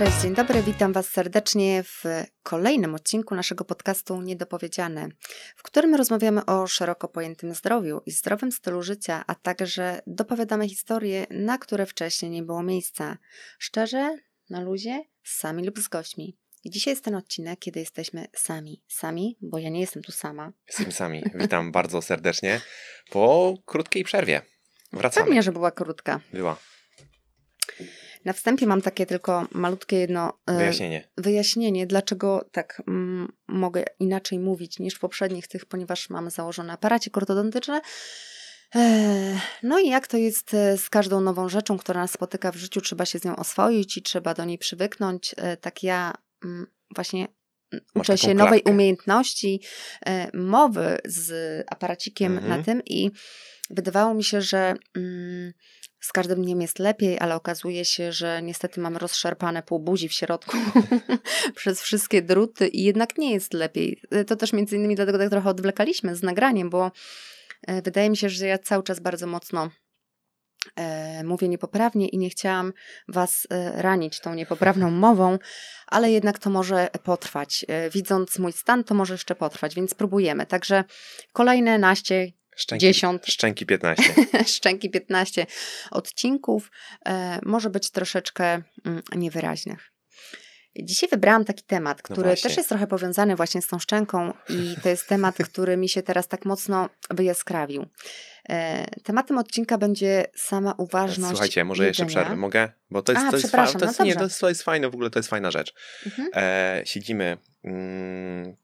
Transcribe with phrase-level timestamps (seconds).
[0.00, 2.04] Cześć, dzień dobry, witam Was serdecznie w
[2.42, 5.08] kolejnym odcinku naszego podcastu Niedopowiedziane,
[5.56, 11.26] w którym rozmawiamy o szeroko pojętym zdrowiu i zdrowym stylu życia, a także dopowiadamy historie,
[11.30, 13.18] na które wcześniej nie było miejsca.
[13.58, 14.16] Szczerze,
[14.50, 16.36] na luzie, sami lub z gośćmi.
[16.64, 18.82] I dzisiaj jest ten odcinek, kiedy jesteśmy sami.
[18.88, 20.52] Sami, bo ja nie jestem tu sama.
[20.68, 21.24] Jesteśmy sami.
[21.34, 22.60] Witam bardzo serdecznie
[23.10, 24.42] po krótkiej przerwie.
[24.92, 25.26] Wracamy.
[25.26, 26.20] Pewnie, że była krótka.
[26.32, 26.56] Była.
[28.24, 31.08] Na wstępie mam takie tylko malutkie jedno e, Wyjaśnienie.
[31.16, 37.10] wyjaśnienie, dlaczego tak mm, mogę inaczej mówić niż w poprzednich tych, ponieważ mamy założone aparacie
[37.12, 37.80] ortodontyczne.
[38.74, 42.56] E, No i jak to jest e, z każdą nową rzeczą, która nas spotyka w
[42.56, 45.34] życiu, trzeba się z nią oswoić i trzeba do niej przywyknąć.
[45.60, 46.12] Tak ja
[46.44, 47.28] mm, właśnie
[47.94, 48.70] Masz uczę się nowej klatkę.
[48.72, 49.60] umiejętności
[50.34, 51.30] mowy z
[51.72, 52.58] aparacikiem Mhm.
[52.58, 53.10] na tym i
[53.70, 55.52] wydawało mi się, że mm,
[56.00, 60.12] z każdym dniem jest lepiej, ale okazuje się, że niestety mamy rozszarpane pół buzi w
[60.12, 60.56] środku
[61.56, 64.00] przez wszystkie druty i jednak nie jest lepiej.
[64.10, 66.90] E, To też między innymi dlatego tak trochę odwlekaliśmy z nagraniem, bo
[67.66, 69.70] e, wydaje mi się, że ja cały czas bardzo mocno
[70.76, 72.72] e, mówię niepoprawnie i nie chciałam
[73.08, 75.38] Was ranić tą niepoprawną mową,
[75.86, 77.66] ale jednak to może potrwać.
[77.92, 80.46] Widząc mój stan, to może jeszcze potrwać, więc próbujemy.
[80.46, 80.84] Także
[81.32, 82.26] kolejne naście,
[82.60, 83.22] Szczęki, 10.
[83.26, 84.02] Szczęki 15.
[84.56, 85.46] szczęki 15
[85.90, 86.70] odcinków
[87.06, 89.92] e, może być troszeczkę mm, niewyraźnych.
[90.82, 92.48] Dzisiaj wybrałam taki temat, No który właśnie.
[92.48, 96.02] też jest trochę powiązany właśnie z tą szczęką i to jest temat, który mi się
[96.02, 97.86] teraz tak mocno wyjaskrawił.
[98.48, 102.20] E, Tematem odcinka będzie sama uważność Słuchajcie, może jeszcze jedzenia.
[102.22, 102.36] przerwę.
[102.36, 102.72] Mogę?
[102.90, 104.62] Bo to jest, A, to jest, fa- to jest, no nie, to jest, to jest
[104.62, 105.74] fajne, w ogóle to jest fajna rzecz.
[106.06, 106.28] Mhm.
[106.34, 108.56] E, siedzimy mm,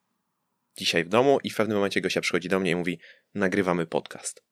[0.78, 2.98] dzisiaj w domu i w pewnym momencie Gosia przychodzi do mnie i mówi,
[3.34, 4.46] nagrywamy podcast.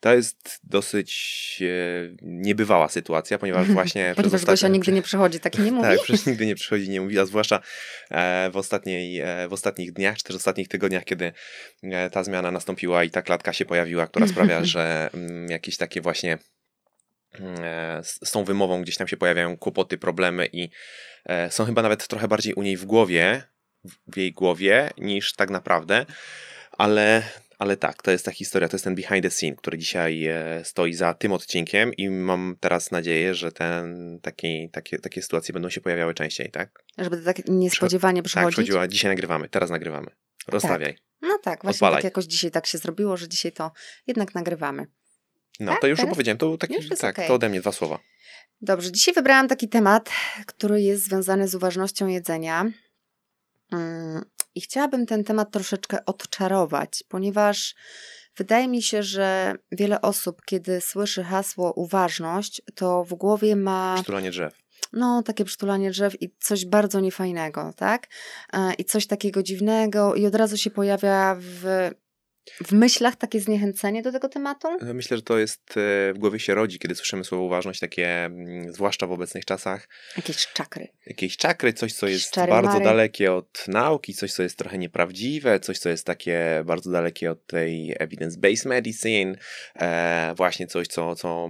[0.00, 4.12] To jest dosyć e, niebywała sytuacja, ponieważ właśnie...
[4.16, 5.88] Ponieważ przez Gosia ostatnie- nigdy nie przychodzi, tak nie mówi.
[5.88, 7.60] Tak, przecież nigdy nie przychodzi, nie mówi, a zwłaszcza
[8.10, 11.32] e, w, ostatniej, e, w ostatnich dniach, czy też ostatnich tygodniach, kiedy
[11.82, 16.00] e, ta zmiana nastąpiła i ta klatka się pojawiła, która sprawia, że mm, jakieś takie
[16.00, 16.38] właśnie
[17.40, 20.70] mm, e, z z tą wymową gdzieś tam się pojawiają kłopoty, problemy i
[21.24, 23.42] e, są chyba nawet trochę bardziej u niej w głowie,
[24.12, 26.06] w- jej głowie, niż tak naprawdę,
[26.72, 27.22] ale,
[27.58, 30.60] ale tak, to jest ta historia, to jest ten behind the scene, który dzisiaj e,
[30.64, 35.70] stoi za tym odcinkiem i mam teraz nadzieję, że ten, taki, takie, takie sytuacje będą
[35.70, 36.82] się pojawiały częściej, tak?
[36.98, 38.52] Żeby to tak niespodziewanie Tak, przychodzić.
[38.54, 40.10] przychodziła, dzisiaj nagrywamy, teraz nagrywamy.
[40.48, 40.98] Rozstawiaj.
[41.22, 41.96] No tak, właśnie Odpalaj.
[41.98, 43.72] tak jakoś dzisiaj tak się zrobiło, że dzisiaj to
[44.06, 44.86] jednak nagrywamy.
[45.60, 46.12] No, Tak, to już teraz?
[46.12, 47.28] opowiedziałem, to, taki, Już tak, okej.
[47.28, 47.98] to ode mnie dwa słowa.
[48.60, 50.10] Dobrze, dzisiaj wybrałam taki temat,
[50.46, 52.66] który jest związany z uważnością jedzenia.
[53.72, 54.24] Mm,
[54.54, 57.74] I chciałabym ten temat troszeczkę odczarować, ponieważ
[58.36, 64.30] wydaje mi się, że wiele osób, kiedy słyszy hasło uważność, to w głowie ma Przytulanie
[64.30, 64.54] drzew.
[64.92, 68.06] no, takie przytulanie drzew i coś bardzo niefajnego, tak?
[68.52, 71.90] E, I coś takiego dziwnego, i od razu się pojawia w,
[72.66, 74.68] w myślach takie zniechęcenie do tego tematu.
[74.94, 78.72] Myślę, że to jest, e, w głowie się rodzi, kiedy słyszymy słowo uważność, takie, mm,
[78.72, 80.88] zwłaszcza w obecnych czasach, Jakieś czakry.
[81.06, 82.84] jakieś czakry, coś, co jest Czary bardzo mary.
[82.84, 87.46] dalekie od nauki, coś, co jest trochę nieprawdziwe, coś, co jest takie bardzo dalekie od
[87.46, 89.36] tej evidence-based medicine,
[89.76, 91.48] e, właśnie coś, co, co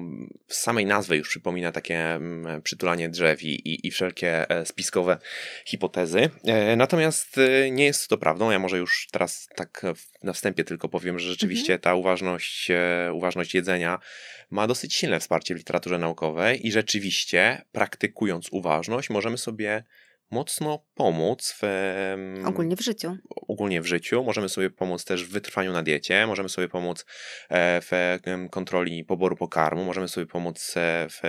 [0.49, 5.19] z samej nazwy już przypomina takie mm, przytulanie drzew i, i, wszelkie e, spiskowe
[5.65, 6.31] hipotezy.
[6.45, 8.51] E, natomiast e, nie jest to prawdą.
[8.51, 9.83] Ja może już teraz tak
[10.23, 13.99] na wstępie tylko powiem, że rzeczywiście ta uważność, e, uważność jedzenia
[14.51, 19.85] ma dosyć silne wsparcie w literaturze naukowej i rzeczywiście praktykując uważność możemy sobie
[20.31, 21.67] mocno pomóc w,
[22.47, 23.17] Ogólnie w życiu.
[23.49, 24.25] ogólnie w życiu.
[24.25, 27.05] Możemy sobie pomóc też w wytrwaniu na diecie, możemy sobie pomóc
[27.49, 28.19] e, w
[28.51, 31.23] kontroli poboru pokarmu, możemy sobie pomóc e, w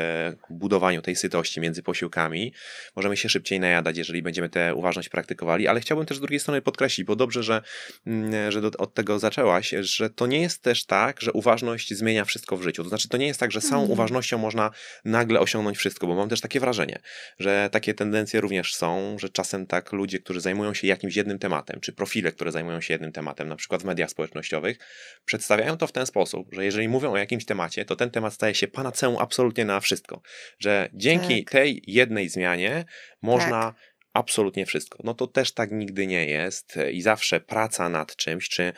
[0.50, 2.54] budowaniu tej sytości między posiłkami.
[2.96, 6.62] Możemy się szybciej najadać, jeżeli będziemy tę uważność praktykowali, ale chciałbym też z drugiej strony
[6.62, 7.62] podkreślić, bo dobrze, że,
[8.08, 12.26] mm, że do, od tego zaczęłaś, że to nie jest też tak, że uważność zmienia
[12.26, 12.84] wszystko w życiu.
[12.84, 13.94] To znaczy, to nie jest tak, że samą Nie.
[13.94, 14.72] uważnością można
[15.06, 17.00] nagle osiągnąć wszystko, bo mam też takie wrażenie,
[17.40, 21.80] że takie tendencje również są, że czasem tak ludzie, którzy zajmują się jakimś jednym tematem,
[21.80, 24.78] czy profile, które zajmują się jednym tematem, na przykład w mediach społecznościowych,
[25.26, 28.56] przedstawiają to w ten sposób, że jeżeli mówią o jakimś temacie, to ten temat staje
[28.56, 30.22] się panaceum absolutnie na wszystko.
[30.60, 31.52] Że dzięki Tak.
[31.52, 32.86] tej jednej zmianie
[33.22, 33.74] można
[34.14, 35.00] absolutnie wszystko.
[35.04, 38.74] No to też tak nigdy nie jest i zawsze praca nad czymś, czy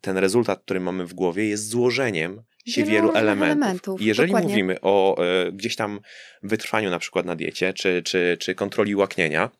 [0.00, 3.44] ten rezultat, który mamy w głowie jest złożeniem się Wielu wielu elementów.
[3.46, 4.48] elementów, jeżeli dokładnie.
[4.50, 6.00] mówimy o e, gdzieś tam
[6.42, 9.50] wytrwaniu na przykład na diecie, czy, czy, czy kontroli łaknienia,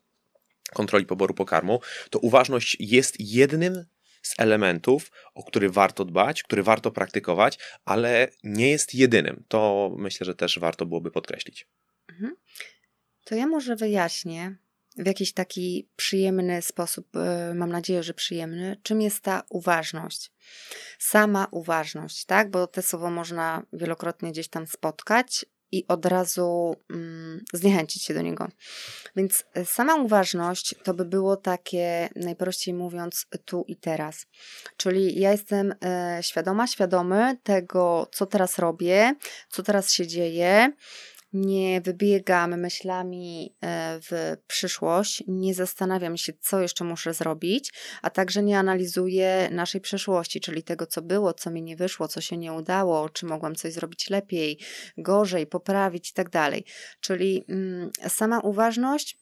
[0.73, 3.85] kontroli poboru pokarmu, to uważność jest jednym
[4.21, 9.43] z elementów, o który warto dbać, który warto praktykować, ale nie jest jedynym.
[9.47, 11.67] To myślę, że też warto byłoby podkreślić.
[13.23, 14.55] To ja może wyjaśnię
[14.97, 20.31] w jakiś taki przyjemny sposób, e, mam nadzieję, że przyjemny, czym jest ta uważność.
[20.99, 22.51] Sama uważność, tak?
[22.51, 28.21] Bo te słowo można wielokrotnie gdzieś tam spotkać i od razu mm, zniechęcić się do
[28.21, 28.47] niego.
[29.15, 34.25] Więc e, sama uważność to by było takie, najprościej mówiąc, tu i teraz.
[34.77, 39.15] Czyli ja jestem e, świadoma, świadomy tego, co teraz robię,
[39.49, 40.73] co teraz się dzieje
[41.33, 48.43] nie wybiegam myślami e, w przyszłość, nie zastanawiam się, co jeszcze muszę zrobić, a także
[48.43, 52.53] nie analizuję naszej przeszłości, czyli tego, co było, co mi nie wyszło, co się nie
[52.53, 54.59] udało, czy mogłam coś zrobić lepiej,
[54.97, 56.65] gorzej, poprawić i tak dalej.
[56.99, 59.17] Czyli mm, sama uważność,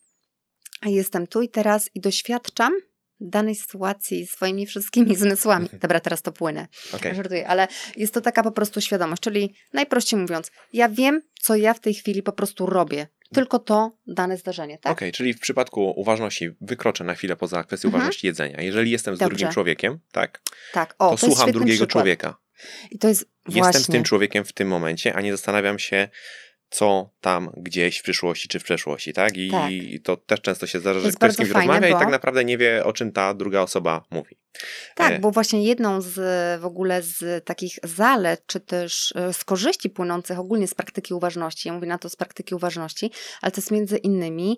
[0.86, 2.74] jestem tu i teraz i doświadczam
[3.20, 5.70] danej sytuacji swoimi wszystkimi zmysłami.
[5.82, 6.68] Dobra, teraz to płynę.
[6.94, 7.16] Okay.
[7.16, 7.68] Żartuję, ale
[7.98, 11.94] jest to taka po prostu świadomość, czyli najprościej mówiąc, ja wiem, co ja w tej
[11.94, 13.08] chwili po prostu robię.
[13.34, 14.92] Tylko to dane zdarzenie, tak?
[14.92, 18.02] Okej, okay, czyli w przypadku uważności wykroczę na chwilę poza kwestią mhm.
[18.02, 18.62] uważności jedzenia.
[18.62, 19.30] Jeżeli jestem z Dobrze.
[19.30, 20.42] drugim człowiekiem, tak?
[20.74, 21.90] Tak, o, to, to słucham drugiego przykład.
[21.90, 22.38] człowieka.
[22.92, 23.80] I to jest Jestem właśnie...
[23.80, 26.10] z tym człowiekiem w tym momencie, a nie zastanawiam się,
[26.70, 29.38] co tam gdzieś w przyszłości czy w przeszłości, tak?
[29.38, 29.72] I, tak.
[30.04, 31.98] to też często się zdarza, że ktoś z kimś fajne, rozmawia bo...
[31.98, 34.38] i tak naprawdę nie wie, o czym ta druga osoba mówi.
[34.96, 35.20] Tak, e...
[35.20, 36.16] bo właśnie jedną z
[36.62, 41.68] w ogóle z takich zalet, czy też e, z korzyści płynących ogólnie z praktyki uważności,
[41.68, 44.58] ja mówię na to z praktyki uważności, ale to jest między innymi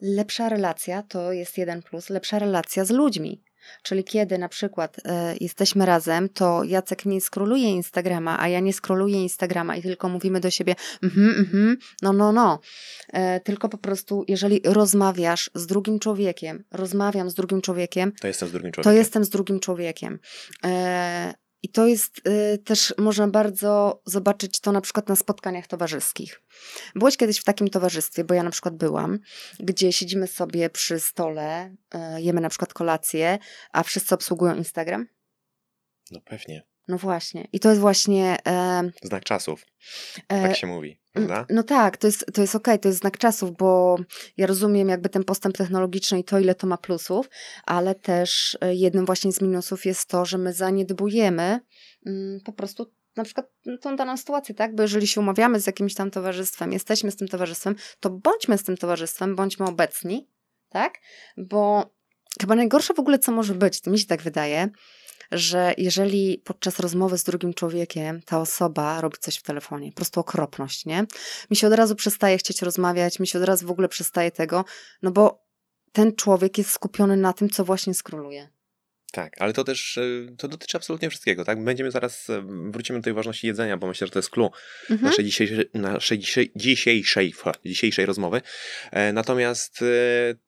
[0.00, 3.42] lepsza relacja, to jest jeden plus, lepsza relacja z ludźmi.
[3.82, 8.72] Czyli kiedy na przykład e, jesteśmy razem, to Jacek nie skroluje Instagrama, a ja nie
[8.72, 12.60] skroluję Instagrama i tylko mówimy do siebie mhm, mhm, no, no, no.
[13.12, 18.48] E, tylko po prostu, jeżeli rozmawiasz z drugim człowiekiem, rozmawiam z drugim człowiekiem, to jestem
[18.48, 18.92] z drugim człowiekiem.
[18.92, 20.18] To jestem z drugim człowiekiem.
[20.64, 26.42] E, i to jest y, też, można bardzo zobaczyć to na przykład na spotkaniach towarzyskich.
[26.94, 29.18] Byłeś kiedyś w takim towarzystwie, bo ja na przykład byłam,
[29.58, 31.74] gdzie siedzimy sobie przy stole,
[32.16, 33.38] y, jemy na przykład kolację,
[33.72, 35.06] a wszyscy obsługują Instagram?
[36.10, 36.69] No pewnie.
[36.88, 37.48] No właśnie.
[37.52, 38.36] I to jest właśnie.
[38.46, 39.66] E, Znak czasów.
[40.28, 41.00] E, tak się mówi.
[41.12, 41.46] Prawda?
[41.50, 43.98] No tak, to jest, to jest okej, okay, to jest znak czasów, bo
[44.36, 47.28] ja rozumiem jakby ten postęp technologiczny i to, ile to ma plusów,
[47.64, 51.60] ale też e, jednym właśnie z minusów jest to, że my zaniedbujemy
[52.06, 53.46] mm, po prostu na przykład
[53.80, 54.74] tą daną sytuację, tak?
[54.74, 58.64] Bo jeżeli się umawiamy z jakimś tam towarzystwem, jesteśmy z tym towarzystwem, to bądźmy z
[58.64, 60.28] tym towarzystwem, bądźmy obecni,
[60.68, 60.98] tak?
[61.36, 61.90] Bo
[62.40, 64.68] chyba najgorsze w ogóle, co może być, to mi się tak wydaje,
[65.32, 70.20] że jeżeli podczas rozmowy z drugim człowiekiem ta osoba robi coś w telefonie, po prostu
[70.20, 71.06] okropność, nie?
[71.50, 74.64] Mi się od razu przestaje chcieć rozmawiać, mi się od razu w ogóle przestaje tego,
[75.02, 75.44] no bo
[75.92, 78.48] ten człowiek jest skupiony na tym, co właśnie skroluje.
[79.12, 81.64] Tak, ale to też y, to dotyczy absolutnie wszystkiego, tak?
[81.64, 84.50] Będziemy zaraz, y, wrócimy do tej ważności jedzenia, bo myślę, że to jest clue
[84.90, 85.10] mhm.
[85.10, 87.34] naszej, dzisiejszej, naszej dzisiejszej, dzisiejszej,
[87.64, 88.42] dzisiejszej rozmowy.
[88.90, 89.84] E, natomiast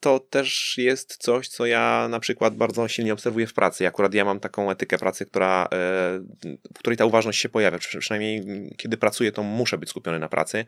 [0.01, 3.87] to też jest coś, co ja na przykład bardzo silnie obserwuję w pracy.
[3.87, 5.69] Akurat ja mam taką etykę pracy, która, e,
[6.75, 7.79] w której ta uważność się pojawia.
[7.79, 8.43] Przynajmniej
[8.77, 10.65] kiedy pracuję, to muszę być skupiony na pracy.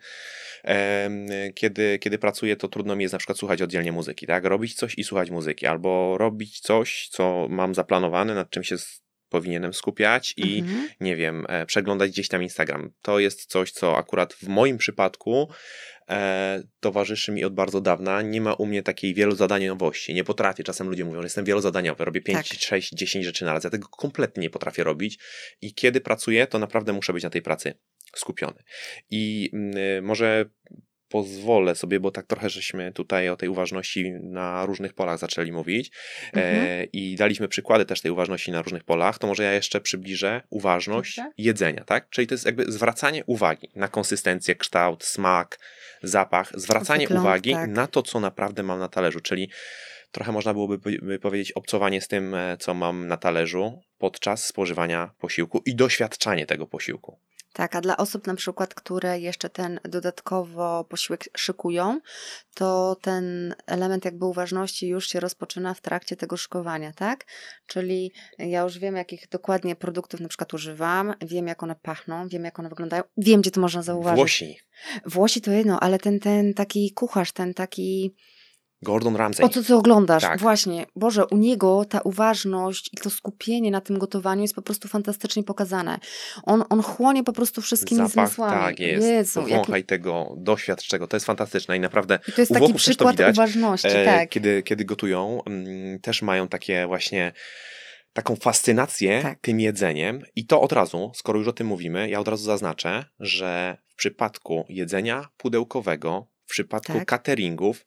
[0.65, 1.11] E,
[1.55, 4.45] kiedy, kiedy pracuję, to trudno mi jest na przykład słuchać oddzielnie muzyki, tak?
[4.45, 8.77] Robić coś i słuchać muzyki, albo robić coś, co mam za zaplanowany, nad czym się
[9.29, 10.89] powinienem skupiać i mhm.
[11.01, 12.93] nie wiem, e, przeglądać gdzieś tam Instagram.
[13.03, 15.49] To jest coś, co akurat w moim przypadku
[16.09, 18.23] e, towarzyszy mi od bardzo dawna.
[18.23, 20.15] Nie ma u mnie takiej wielozadaniowości.
[20.15, 20.65] Nie potrafię.
[20.65, 22.59] Czasem ludzie mówią, że jestem wielozadaniowy, robię 5, tak.
[22.59, 23.65] 6, 10 rzeczy na raz.
[23.65, 25.19] Ja tego kompletnie nie potrafię robić
[25.61, 27.75] i kiedy pracuję, to naprawdę muszę być na tej pracy
[28.17, 28.63] skupiony.
[29.11, 29.51] I
[29.99, 30.45] y, może
[31.15, 35.91] pozwolę sobie, bo tak trochę żeśmy tutaj o tej uważności na różnych polach zaczęli mówić
[35.91, 36.67] e, mhm.
[36.67, 40.43] e, i daliśmy przykłady też tej uważności na różnych polach, to może ja jeszcze przybliżę
[40.51, 41.33] uważność Dobrze.
[41.39, 42.11] jedzenia, tak?
[42.11, 45.59] Czyli to jest jakby zwracanie uwagi na konsystencję, kształt, smak,
[46.03, 47.71] zapach, zwracanie Wygląd, uwagi tak.
[47.71, 49.51] na to, co naprawdę mam na talerzu, czyli
[50.13, 50.79] trochę można byłoby
[51.19, 56.67] powiedzieć obcowanie z tym, e, co mam na talerzu podczas spożywania posiłku i doświadczanie tego
[56.67, 57.19] posiłku.
[57.55, 62.01] Tak, a dla osób na przykład, które jeszcze ten dodatkowo posiłek szykują,
[62.55, 67.25] to ten element jakby uważności już się rozpoczyna w trakcie tego szykowania, tak?
[67.67, 72.45] Czyli ja już wiem, jakich dokładnie produktów na przykład używam, wiem, jak one pachną, wiem,
[72.45, 74.17] jak one wyglądają, wiem, gdzie to można zauważyć.
[74.17, 74.59] Włosi.
[75.07, 78.15] Włosi to jedno, ale ten, ten taki kucharz, ten taki
[78.85, 79.47] Gordon Ramsay.
[79.47, 80.23] O co ty oglądasz?
[80.23, 80.41] Tak.
[80.41, 80.87] Właśnie.
[80.97, 85.43] Boże, u niego ta uważność i to skupienie na tym gotowaniu jest po prostu fantastycznie
[85.43, 85.99] pokazane.
[86.43, 88.53] On, on chłonie po prostu wszystkimi Zapach, zmysłami.
[88.53, 89.07] Tak, jest.
[89.07, 89.87] Jezu, Powąchaj jaki...
[89.87, 91.07] tego, doświadcz czego.
[91.07, 94.29] To jest fantastyczne i naprawdę I to jest taki przykład widać, uważności, e, tak.
[94.29, 97.33] Kiedy, kiedy gotują, m, mm, też mają takie właśnie
[98.13, 99.39] taką fascynację tak.
[99.41, 103.05] tym jedzeniem i to od razu, skoro już o tym mówimy, ja od razu zaznaczę,
[103.21, 107.09] że w przypadku jedzenia pudełkowego W przypadku Tak.
[107.09, 107.87] cateringów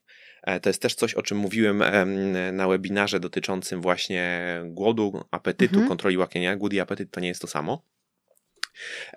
[0.62, 5.88] to jest też coś, o czym mówiłem em, na webinarze dotyczącym właśnie głodu, apetytu, Mhm.
[5.90, 6.56] kontroli łaknienia.
[6.56, 7.82] Głód i apetyt to nie jest to samo.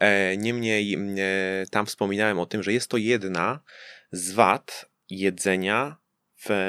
[0.00, 0.98] E, Niemniej e,
[1.70, 3.60] tam wspominałem o tym, że jest to jedna
[4.12, 5.96] z wad jedzenia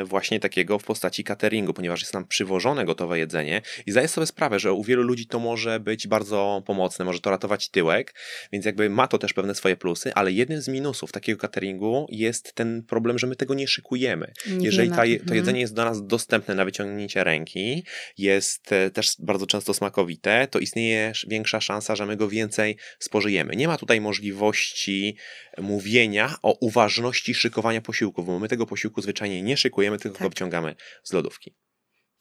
[0.06, 4.60] właśnie takiego w postaci cateringu, ponieważ jest nam przywożone gotowe jedzenie i zdaję sobie sprawę,
[4.60, 8.16] że u wielu ludzi to może być bardzo pomocne, może to ratować tyłek,
[8.52, 12.54] więc jakby ma to też pewne swoje plusy, ale jednym z minusów takiego cateringu jest
[12.54, 14.32] ten problem, że my tego nie szykujemy.
[14.48, 15.36] Nie Jeżeli ta, to Mhm.
[15.36, 17.84] jedzenie jest do nas dostępne na wyciągnięcie ręki,
[18.18, 22.78] jest e, też bardzo często smakowite, to istnieje sz- większa szansa, że my go więcej
[23.00, 23.56] spożyjemy.
[23.56, 25.16] Nie ma tutaj możliwości
[25.58, 30.26] mówienia o uważności szykowania posiłków, bo my tego posiłku zwyczajnie nie szykujemy, tylko Tak.
[30.26, 31.56] go wyciągamy z lodówki.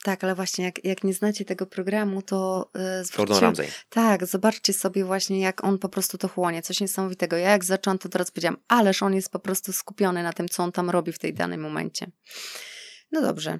[0.05, 2.81] Tak, ale właśnie jak, jak nie znacie tego programu, to yy,
[3.17, 3.73] Gordon zwróćcie.
[3.89, 6.63] Tak, zobaczcie sobie właśnie, jak on po prostu to chłonie.
[6.63, 7.37] Coś niesamowitego.
[7.37, 10.63] Ja jak zaczęłam, to teraz powiedziałam, ależ on jest po prostu skupiony na tym, co
[10.63, 12.11] on tam robi w tej danym momencie.
[13.13, 13.59] No dobrze.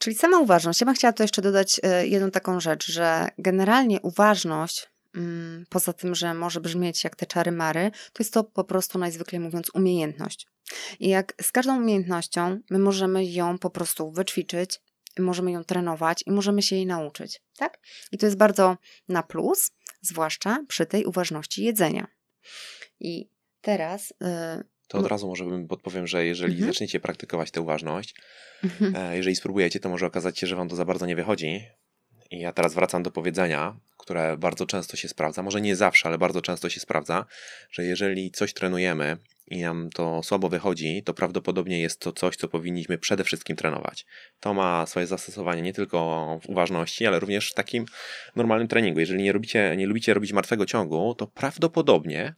[0.00, 0.80] Czyli sama uważność.
[0.80, 4.91] Ja bym chciała tu jeszcze dodać e, jedną taką rzecz, że generalnie uważność,
[5.68, 9.40] poza tym, że może brzmieć jak te czary mary, to jest to po prostu najzwyklej
[9.40, 10.46] mówiąc umiejętność.
[11.00, 14.80] I jak z każdą umiejętnością my możemy ją po prostu wyćwiczyć,
[15.18, 17.78] możemy ją trenować i możemy się jej nauczyć, tak?
[18.12, 18.76] I to jest bardzo
[19.08, 22.06] na plus, zwłaszcza przy tej uważności jedzenia.
[23.00, 23.28] I
[23.60, 24.10] teraz.
[24.10, 26.72] y, To od razu może bym podpowiem, że jeżeli Mhm.
[26.72, 28.14] zaczniecie praktykować tę uważność,
[28.80, 31.66] Yy, e, jeżeli spróbujecie, to może okazać się, że wam to za bardzo nie wychodzi.
[32.30, 36.18] I ja teraz wracam do powiedzenia, które bardzo często się sprawdza, może nie zawsze, ale
[36.18, 37.26] bardzo często się sprawdza,
[37.70, 39.16] że jeżeli coś trenujemy
[39.48, 44.06] i nam to słabo wychodzi, to prawdopodobnie jest to coś, co powinniśmy przede wszystkim trenować.
[44.40, 47.84] To ma swoje zastosowanie nie tylko w uważności, ale również w takim
[48.36, 49.00] normalnym treningu.
[49.00, 52.34] Jeżeli nie, robicie, nie lubicie robić martwego ciągu, to prawdopodobnie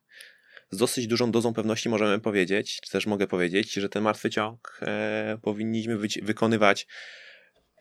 [0.71, 4.80] z dosyć dużą dozą pewności możemy powiedzieć, czy też mogę powiedzieć, że ten martwy ciąg
[4.83, 6.87] e, powinniśmy wykonywać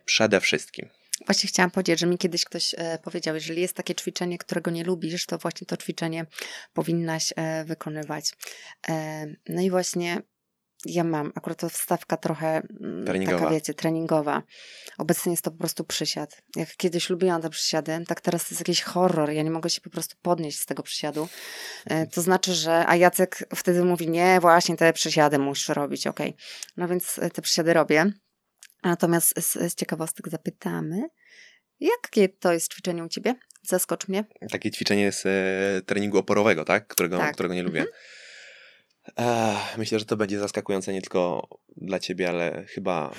[0.04, 0.88] przede wszystkim.
[1.26, 4.84] Właśnie chciałam powiedzieć, że mi kiedyś ktoś e, powiedział, jeżeli jest takie ćwiczenie, którego nie
[4.84, 6.26] lubisz, to właśnie to ćwiczenie
[6.72, 8.32] powinnaś e, wykonywać.
[8.88, 10.22] E, no i właśnie
[10.86, 13.38] ja mam akurat to wstawka trochę mm, Treningowa.
[13.38, 14.42] taka, wiecie, treningowa.
[14.98, 16.42] Obecnie jest to po prostu przysiad.
[16.56, 19.30] Jak kiedyś lubiłam te przysiady, tak teraz to jest jakiś horror.
[19.30, 21.28] Ja nie mogę się po prostu podnieść z tego przysiadu.
[22.12, 26.36] To znaczy, że, a Jacek wtedy mówi, nie, właśnie te przysiady musisz robić, okej.
[26.76, 28.12] No więc te przysiady robię.
[28.84, 31.02] Natomiast z, z ciekawostek zapytamy,
[31.80, 33.34] jakie to jest ćwiczenie u ciebie?
[33.62, 34.24] Zaskocz mnie.
[34.50, 36.86] Takie ćwiczenie z e, treningu oporowego, tak?
[36.86, 37.34] Którego, Tak.
[37.34, 37.84] którego nie lubię.
[39.16, 43.12] Ech, myślę, że to będzie zaskakujące nie tylko dla ciebie, ale chyba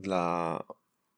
[0.00, 0.58] dla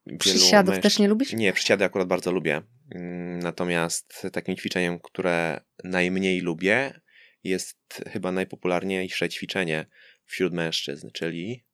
[0.07, 0.83] wielu Przysiadów mężczyzn.
[0.83, 1.33] też nie lubisz?
[1.33, 2.63] Nie, przysiady akurat bardzo lubię.
[2.95, 7.01] Mm, Natomiast takim ćwiczeniem, które najmniej lubię,
[7.45, 7.79] jest
[8.13, 9.87] chyba najpopularniejsze ćwiczenie
[10.25, 11.65] wśród mężczyzn, czyli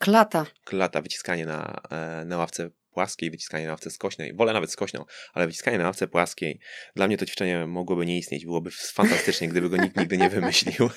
[0.00, 0.46] Klata.
[0.64, 4.34] klata, wyciskanie na, e, na ławce płaskiej, wyciskanie na ławce skośnej.
[4.34, 6.60] Wolę nawet skośną, ale wyciskanie na ławce płaskiej.
[6.96, 8.44] Dla mnie to ćwiczenie mogłoby nie istnieć.
[8.44, 10.90] Byłoby fantastycznie, gdyby go nikt nigdy nie wymyślił.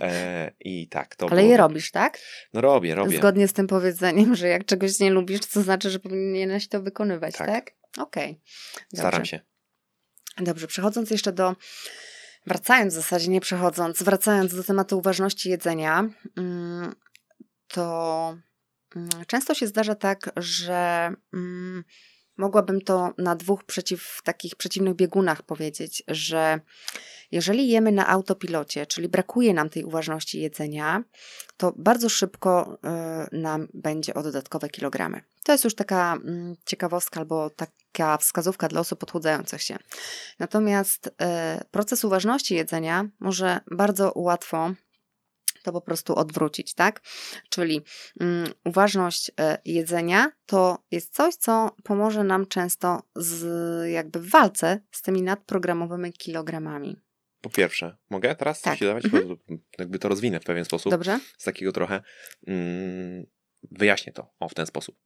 [0.00, 2.18] E, I tak, to Ale je robisz, tak?
[2.52, 3.16] No robię, robię.
[3.18, 7.36] Zgodnie z tym powiedzeniem, że jak czegoś nie lubisz, to znaczy, że powinieneś to wykonywać,
[7.36, 7.46] Tak.
[7.48, 7.72] tak?
[7.98, 8.40] Okej.
[8.94, 9.30] Staram Dobrze.
[9.30, 9.40] się.
[10.38, 11.56] Dobrze, przechodząc jeszcze do.
[12.46, 16.94] Wracając w zasadzie, nie przechodząc, wracając do tematu uważności jedzenia, mm,
[17.72, 18.36] to
[18.96, 21.84] mm, często się zdarza tak, że mm,
[22.36, 26.60] mogłabym to na dwóch przeciw, takich przeciwnych biegunach powiedzieć, że
[27.30, 31.04] jeżeli jemy na autopilocie, czyli brakuje nam tej uważności jedzenia,
[31.56, 32.78] to bardzo szybko
[33.32, 35.20] y, nam będzie o dodatkowe kilogramy.
[35.44, 39.78] To jest już taka mm, ciekawostka albo taka wskazówka dla osób odchudzających się.
[40.38, 44.74] Natomiast e, proces uważności jedzenia może bardzo łatwo
[45.62, 47.00] to po prostu odwrócić, tak?
[47.48, 47.80] Czyli
[48.20, 53.44] mm, uważność e, jedzenia to jest coś, co pomoże nam często z,
[53.90, 56.96] jakby w walce z tymi nadprogramowymi kilogramami.
[57.40, 58.72] Po pierwsze, mogę teraz Tak.
[58.72, 59.04] coś się dawać?
[59.04, 59.36] Mhm.
[59.78, 60.90] Jakby to rozwinę w pewien sposób.
[60.90, 61.20] Dobrze?
[61.38, 62.02] z takiego trochę
[62.46, 63.26] mm,
[63.70, 64.96] wyjaśnię to o, w ten sposób.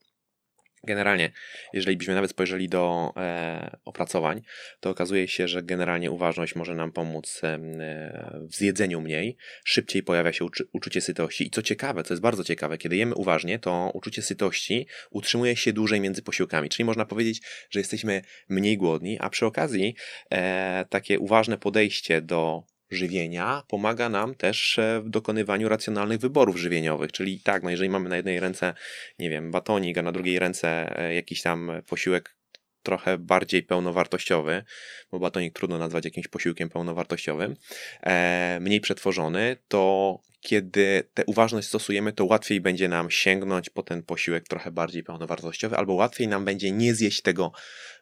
[0.85, 1.33] Generalnie,
[1.73, 4.43] jeżeli byśmy nawet spojrzeli do e, opracowań,
[4.81, 7.59] to okazuje się, że generalnie uważność może nam pomóc e,
[8.51, 11.47] w zjedzeniu mniej, szybciej pojawia się uczy, uczucie sytości.
[11.47, 15.73] I co ciekawe, co jest bardzo ciekawe, kiedy jemy uważnie, to uczucie sytości utrzymuje się
[15.73, 16.69] dłużej między posiłkami.
[16.69, 19.95] Czyli można powiedzieć, że jesteśmy mniej głodni, a przy okazji
[20.31, 27.13] e, takie uważne podejście do żywienia pomaga nam też e, w dokonywaniu racjonalnych wyborów żywieniowych.
[27.13, 28.75] Czyli tak, no jeżeli mamy na jednej ręce,
[29.19, 32.37] nie wiem, batonik, a na drugiej ręce e, jakiś tam posiłek
[32.83, 34.65] trochę bardziej pełnowartościowy,
[35.11, 37.57] bo batonik trudno nazwać jakimś posiłkiem pełnowartościowym,
[38.03, 44.03] e, mniej przetworzony, to kiedy tę uważność stosujemy, to łatwiej będzie nam sięgnąć po ten
[44.03, 47.53] posiłek trochę bardziej pełnowartościowy, albo łatwiej nam będzie nie zjeść tego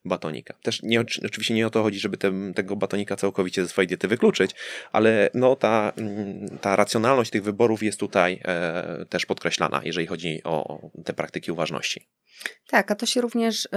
[0.05, 0.55] batonika.
[0.63, 4.09] Też nie, oczywiście nie o to chodzi, żeby te, tego batonika całkowicie ze swojej diety
[4.09, 4.51] wykluczyć,
[4.93, 10.41] ale no ta, mm, ta racjonalność tych wyborów jest tutaj e, też podkreślana, jeżeli chodzi
[10.45, 12.09] o te praktyki uważności.
[12.67, 13.69] Tak, a to się również y,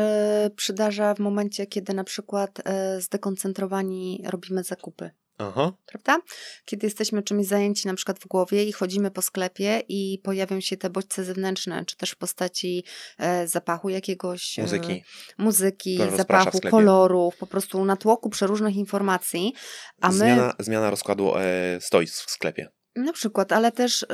[0.56, 5.12] przydarza w momencie, kiedy na przykład y, zdekoncentrowani robimy zakupy.
[5.38, 5.74] Aha.
[5.86, 6.18] Prawda?
[6.66, 10.78] Kiedy jesteśmy czymś zajęci na przykład w głowie i chodzimy po sklepie i pojawią się
[10.78, 12.84] te bodźce zewnętrzne, czy też w postaci
[13.18, 14.58] e, zapachu jakiegoś.
[14.58, 14.92] Muzyki.
[14.92, 15.02] E,
[15.38, 19.54] muzyki, zapachu, kolorów, po prostu natłoku przeróżnych informacji.
[20.02, 20.14] A my...
[20.14, 22.70] zmiana, zmiana rozkładu e, stoisk w sklepie.
[22.96, 24.06] Na przykład, ale też...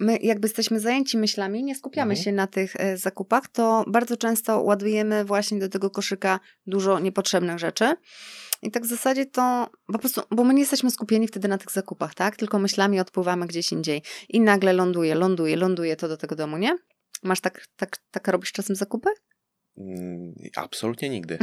[0.00, 2.24] My jakby jesteśmy zajęci myślami, nie skupiamy mhm.
[2.24, 7.58] się na tych e, zakupach, to bardzo często ładujemy właśnie do tego koszyka dużo niepotrzebnych
[7.58, 7.94] rzeczy.
[8.62, 11.70] I tak w zasadzie to po prostu, bo my nie jesteśmy skupieni wtedy na tych
[11.70, 12.36] zakupach, tak?
[12.36, 14.02] Tylko myślami odpływamy gdzieś indziej.
[14.28, 16.78] I nagle ląduje, ląduje, ląduje to do tego domu, nie?
[17.22, 19.10] Masz tak, tak, tak robisz czasem zakupy?
[19.78, 21.38] Mm, absolutnie nigdy.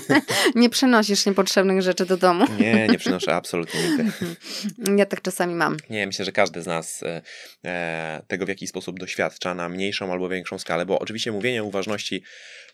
[0.54, 2.44] nie przenosisz niepotrzebnych rzeczy do domu?
[2.60, 4.12] nie, nie przenoszę absolutnie nigdy.
[4.98, 5.76] ja tak czasami mam.
[5.90, 7.22] Nie, myślę, że każdy z nas e,
[7.64, 12.22] e, tego w jakiś sposób doświadcza na mniejszą albo większą skalę, bo oczywiście mówienie uważności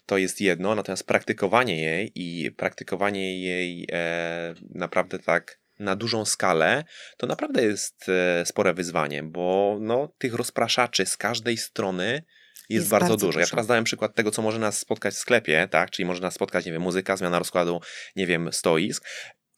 [0.07, 6.85] to jest jedno, natomiast praktykowanie jej i praktykowanie jej e, naprawdę tak na dużą skalę,
[7.17, 12.23] to naprawdę jest e, spore wyzwanie, bo no, tych rozpraszaczy z każdej strony
[12.69, 13.27] jest, bardzo, bardzo, dużo.
[13.27, 13.41] dużo.
[13.41, 15.91] Ja teraz dałem przykład tego, co może nas spotkać w sklepie, tak?
[15.91, 17.81] Czyli może nas spotkać, nie wiem, muzyka, zmiana rozkładu,
[18.17, 19.05] nie wiem, stoisk.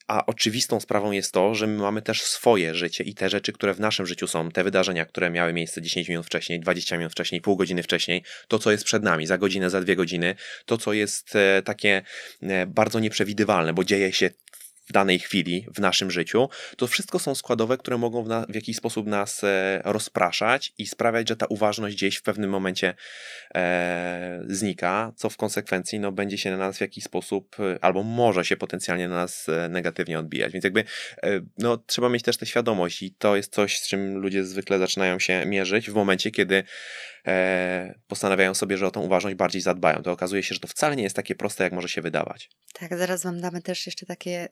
[0.09, 3.75] A oczywistą sprawą jest to, że my mamy też swoje życie i te rzeczy, które
[3.75, 7.41] w naszym życiu są, te wydarzenia, które miały miejsce 10 minut wcześniej, 20 minut wcześniej,
[7.41, 10.35] pół godziny wcześniej, to co jest przed nami, za godzinę, za dwie godziny,
[10.67, 12.03] to co jest e, takie
[12.43, 14.31] e, bardzo nieprzewidywalne, bo dzieje się
[14.87, 18.55] w danej chwili w naszym życiu, to wszystko są składowe, które mogą w, na, w
[18.55, 22.95] jakiś sposób nas e, rozpraszać i sprawiać, że ta uważność gdzieś w pewnym momencie
[23.55, 28.03] e, znika, co w konsekwencji no, będzie się na nas w jakiś sposób e, albo
[28.03, 30.53] może się potencjalnie na nas e, negatywnie odbijać.
[30.53, 30.85] Więc jakby
[31.23, 34.79] e, no, trzeba mieć też tę świadomość i to jest coś, z czym ludzie zwykle
[34.79, 36.65] zaczynają się mierzyć w momencie, kiedy
[38.07, 40.03] postanawiają sobie, że o tą uważność bardziej zadbają.
[40.03, 42.51] To okazuje się, że to wcale nie jest takie proste, jak może się wydawać.
[42.73, 44.49] Tak, zaraz Wam damy też jeszcze takie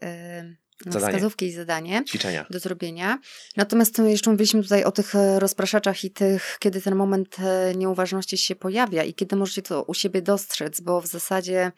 [0.87, 1.13] no, zadanie.
[1.13, 2.47] wskazówki i zadanie Ćwiczenia.
[2.51, 3.19] do zrobienia.
[3.57, 8.39] Natomiast jeszcze mówiliśmy tutaj o tych e, rozpraszaczach i tych, kiedy ten moment e, nieuważności
[8.39, 11.73] się pojawia i kiedy możecie to u siebie dostrzec, bo w zasadzie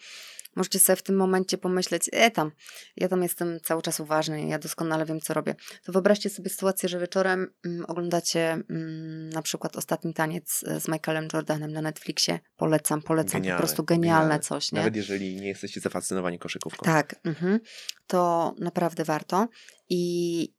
[0.57, 2.53] Możecie sobie w tym momencie pomyśleć, e tam,
[2.97, 5.55] ja tam jestem cały czas uważny, ja doskonale wiem, co robię.
[5.85, 10.89] To wyobraźcie sobie sytuację, że wieczorem mm, oglądacie mm, na przykład Ostatni Taniec e, z
[10.89, 12.39] Michaelem Jordanem na Netflixie.
[12.57, 14.79] Polecam, polecam, genialne, po prostu genialne, genialne, coś, nie?
[14.79, 16.85] Nawet jeżeli nie jesteście zafascynowani koszykówką.
[16.85, 17.61] Tak, mhm.
[18.07, 19.49] to naprawdę warto.
[19.89, 20.57] I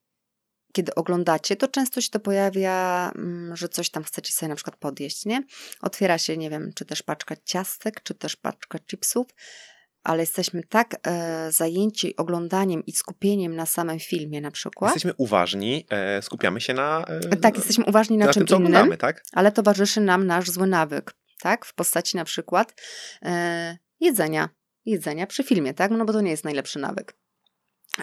[0.74, 4.76] kiedy oglądacie, to często się to pojawia, mm, że coś tam chcecie sobie na przykład
[4.76, 5.44] podjeść, nie?
[5.82, 9.28] Otwiera się, nie wiem, czy też paczka ciastek, czy też paczka chipsów
[10.08, 14.90] ale jesteśmy tak e, zajęci oglądaniem i skupieniem na samym filmie na przykład.
[14.90, 17.06] Jesteśmy uważni, e, skupiamy się na...
[17.32, 19.24] E, tak, jesteśmy uważni na, na czym tym, innym, tak?
[19.34, 21.66] ale towarzyszy nam nasz zły nawyk, tak?
[21.66, 22.82] W postaci na przykład
[23.22, 24.50] e, jedzenia.
[24.86, 25.92] Jedzenia przy filmie, tak?
[25.92, 27.18] No bo to nie jest najlepszy nawyk.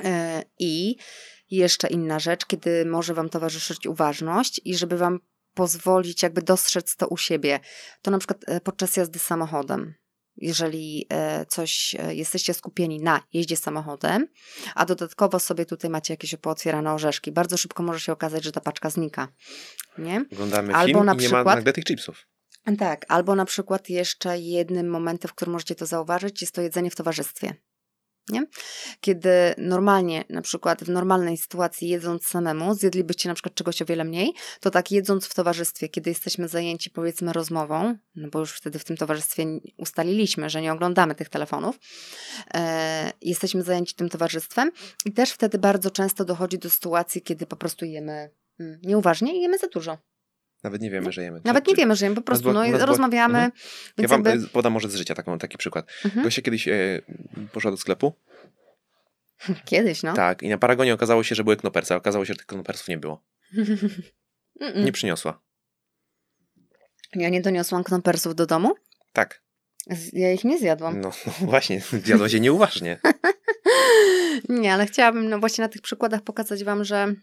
[0.05, 0.97] E, I
[1.51, 5.19] jeszcze inna rzecz, kiedy może Wam towarzyszyć uważność i żeby Wam
[5.55, 7.61] pozwolić jakby dostrzec to u siebie,
[8.03, 9.95] to na przykład e, podczas jazdy samochodem
[10.37, 14.29] jeżeli e, coś e, jesteście skupieni na jeździe samochodem,
[14.75, 18.61] a dodatkowo sobie tutaj macie jakieś pootwierane orzeszki, bardzo szybko może się okazać, że ta
[18.61, 19.29] paczka znika.
[19.99, 20.25] Nie?
[20.33, 22.27] Oglądamy albo film na i przykład, nie ma nagle tych chipsów.
[22.79, 26.91] Tak, albo na przykład jeszcze jednym momentem, w którym możecie to zauważyć, jest to jedzenie
[26.91, 27.55] w towarzystwie.
[28.29, 28.47] Nie?
[29.01, 34.05] Kiedy normalnie, na przykład w normalnej sytuacji jedząc samemu, zjedlibyście na przykład czegoś o wiele
[34.05, 38.79] mniej, to tak jedząc w towarzystwie, kiedy jesteśmy zajęci powiedzmy rozmową, no bo już wtedy
[38.79, 39.45] w tym towarzystwie
[39.77, 41.79] ustaliliśmy, że nie oglądamy tych telefonów,
[42.55, 44.71] e, jesteśmy zajęci tym towarzystwem
[45.05, 49.41] i też wtedy bardzo często dochodzi do sytuacji, kiedy po prostu jemy mm, nieuważnie i
[49.41, 49.99] jemy za dużo.
[50.65, 51.41] Nawet nie wiemy, że jemy.
[51.45, 53.39] Nawet nie wiemy, że jemy, po prostu no, rozmawiamy.
[53.39, 53.53] Mhm.
[53.99, 54.49] ja wam jakby...
[54.49, 55.87] podam może z życia taką, taki przykład.
[56.05, 56.31] Mhm.
[56.31, 57.01] Kiedyś e,
[57.53, 58.13] poszła do sklepu.
[59.71, 60.15] Kiedyś, no.
[60.15, 62.89] Tak, i na Paragonie okazało się, że były knopersy, a okazało się, że tych knopersów
[62.89, 63.25] nie było.
[64.85, 65.43] nie przyniosła.
[67.15, 68.75] Ja nie doniosłam knopersów do domu?
[69.13, 69.43] Tak.
[70.13, 71.01] Ja ich nie zjadłam.
[71.01, 73.01] No, no właśnie, zjadła się nieuważnie.
[74.49, 77.15] nie, ale chciałabym no właśnie na tych przykładach pokazać wam, że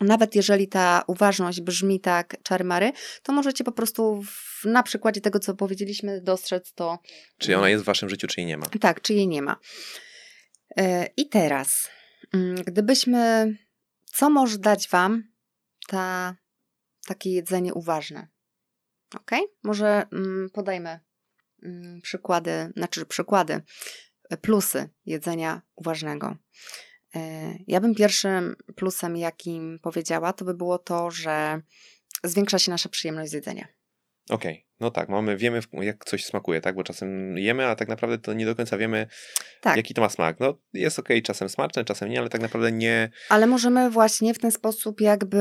[0.00, 5.38] nawet jeżeli ta uważność brzmi tak czarmary, to możecie po prostu w, na przykładzie tego,
[5.38, 6.98] co powiedzieliśmy, dostrzec to.
[7.38, 8.66] Czy ona jest w waszym życiu, czy jej nie ma?
[8.66, 9.56] Tak, czy jej nie ma.
[10.76, 11.90] E, I teraz,
[12.34, 13.52] mm, gdybyśmy,
[14.04, 15.22] co może dać wam
[15.88, 16.36] ta
[17.06, 18.28] takie jedzenie uważne.
[19.16, 19.30] Ok?
[19.62, 21.00] Może mm, podajmy
[21.62, 23.62] mm, przykłady, znaczy przykłady,
[24.40, 26.36] plusy jedzenia uważnego.
[27.18, 31.60] E, ja bym pierwszym plusem, jakim powiedziała, to by było to, że
[32.24, 33.68] zwiększa się nasza przyjemność z jedzenia.
[34.30, 34.64] Okej, okay.
[34.80, 38.32] no tak, mamy, wiemy jak coś smakuje, tak, bo czasem jemy, a tak naprawdę to
[38.32, 39.06] nie do końca wiemy,
[39.60, 39.76] tak.
[39.76, 40.40] jaki to ma smak.
[40.40, 43.10] No jest okej, okay, czasem smaczne, czasem nie, ale tak naprawdę nie...
[43.28, 45.38] Ale możemy właśnie w ten sposób jakby,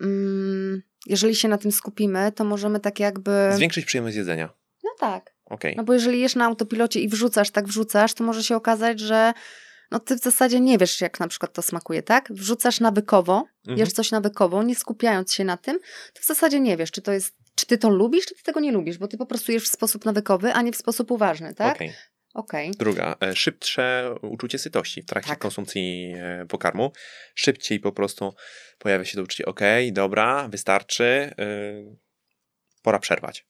[0.00, 3.48] mm, jeżeli się na tym skupimy, to możemy tak jakby...
[3.52, 4.48] Zwiększyć przyjemność jedzenia.
[4.84, 5.36] No tak.
[5.44, 5.74] Okay.
[5.76, 9.32] No bo jeżeli jesz na autopilocie i wrzucasz, tak wrzucasz, to może się okazać, że
[9.90, 12.32] no ty w zasadzie nie wiesz, jak na przykład to smakuje, tak?
[12.32, 13.78] Wrzucasz nawykowo, mhm.
[13.78, 15.78] jesz coś nawykowo, nie skupiając się na tym,
[16.14, 18.60] to w zasadzie nie wiesz, czy to jest, czy ty to lubisz, czy ty tego
[18.60, 21.54] nie lubisz, bo ty po prostu jesz w sposób nawykowy, a nie w sposób uważny,
[21.54, 21.76] tak?
[21.76, 21.92] Okay.
[22.34, 22.70] Okay.
[22.78, 25.38] Druga, e, szybsze uczucie sytości w trakcie tak.
[25.38, 26.92] konsumpcji e, pokarmu.
[27.34, 28.34] Szybciej po prostu
[28.78, 29.60] pojawia się to uczucie, ok,
[29.92, 31.96] dobra, wystarczy, yy,
[32.82, 33.46] pora przerwać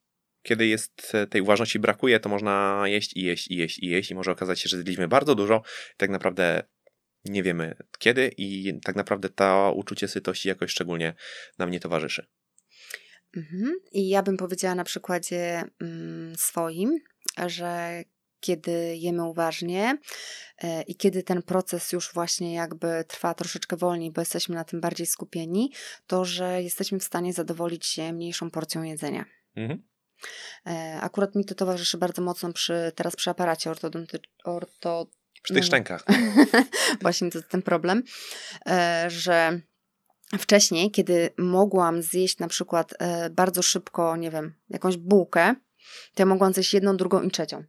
[0.46, 4.11] kiedy jest e, tej uważności brakuje, to można jeść i jeść i jeść i jeść
[4.11, 5.62] i może okazać się, że zjedliśmy bardzo dużo
[5.94, 6.62] i tak naprawdę
[7.24, 11.14] nie wiemy kiedy i tak naprawdę to uczucie sytości jakoś szczególnie
[11.59, 12.26] nam nie towarzyszy.
[13.37, 13.74] Mhm.
[13.92, 16.98] I ja bym powiedziała na przykładzie mm, swoim,
[17.46, 18.02] że
[18.40, 19.98] kiedy jemy uważnie
[20.59, 24.80] e, i kiedy ten proces już właśnie jakby trwa troszeczkę wolniej, bo jesteśmy na tym
[24.80, 25.72] bardziej skupieni,
[26.06, 29.24] to że jesteśmy w stanie zadowolić się mniejszą porcją jedzenia.
[29.56, 29.95] Mhm.
[30.66, 34.33] E, akurat mi to towarzyszy bardzo mocno przy, teraz przy aparacie ortodontycznym.
[34.44, 35.07] Orto,
[35.42, 36.05] przy tych no, szczękach.
[37.02, 38.02] Właśnie to jest ten problem,
[38.66, 39.61] e, że
[40.38, 45.55] wcześniej, kiedy mogłam zjeść na przykład e, bardzo szybko, nie wiem, jakąś bułkę,
[46.14, 47.64] to ja mogłam zjeść jedną, drugą i trzecią.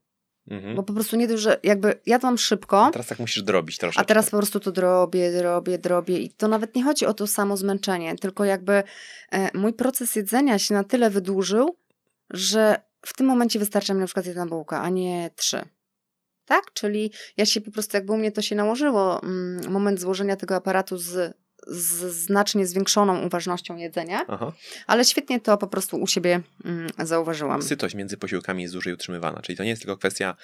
[0.48, 0.76] Mhm.
[0.76, 2.86] Bo po prostu nie dość, że jakby jadłam szybko.
[2.86, 4.02] A teraz tak musisz drobić troszeczkę.
[4.02, 6.20] A teraz po prostu to drobię, drobię, drobię.
[6.20, 8.84] I to nawet nie chodzi o to samo zmęczenie, tylko jakby
[9.54, 11.78] mój proces jedzenia się na tyle wydłużył,
[12.30, 15.62] że w tym momencie wystarcza mi na przykład jedna bułka, a nie trzy.
[16.46, 16.74] Tak?
[16.74, 20.56] Czyli ja się po prostu, jakby u mnie to się nałożyło, mm, moment złożenia tego
[20.56, 21.38] aparatu z,
[21.68, 24.54] z znacznie zwiększoną uważnością jedzenia, Aha.
[24.88, 27.62] ale świetnie to po prostu u siebie mm, zauważyłam.
[27.62, 30.36] Sytość między posiłkami jest dłużej utrzymywana, czyli to nie jest tylko kwestia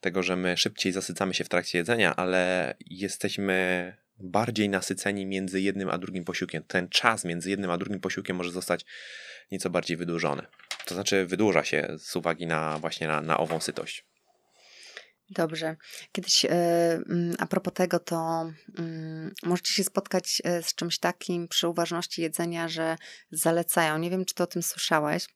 [0.00, 5.90] tego, że my szybciej zasycamy się w trakcie jedzenia, ale jesteśmy bardziej nasyceni między jednym
[5.90, 6.62] a drugim posiłkiem.
[6.62, 8.84] Ten czas między jednym a drugim posiłkiem może zostać
[9.52, 10.46] nieco bardziej wydłużony.
[10.86, 14.04] To znaczy wydłuża się z uwagi na właśnie na, na ową sytość.
[15.30, 15.76] Dobrze.
[16.12, 21.48] Kiedyś e, mm, a propos tego, to mm, możecie się spotkać e, z czymś takim
[21.48, 22.96] przy uważności jedzenia, że
[23.30, 25.26] zalecają, nie wiem czy to o tym słyszałeś,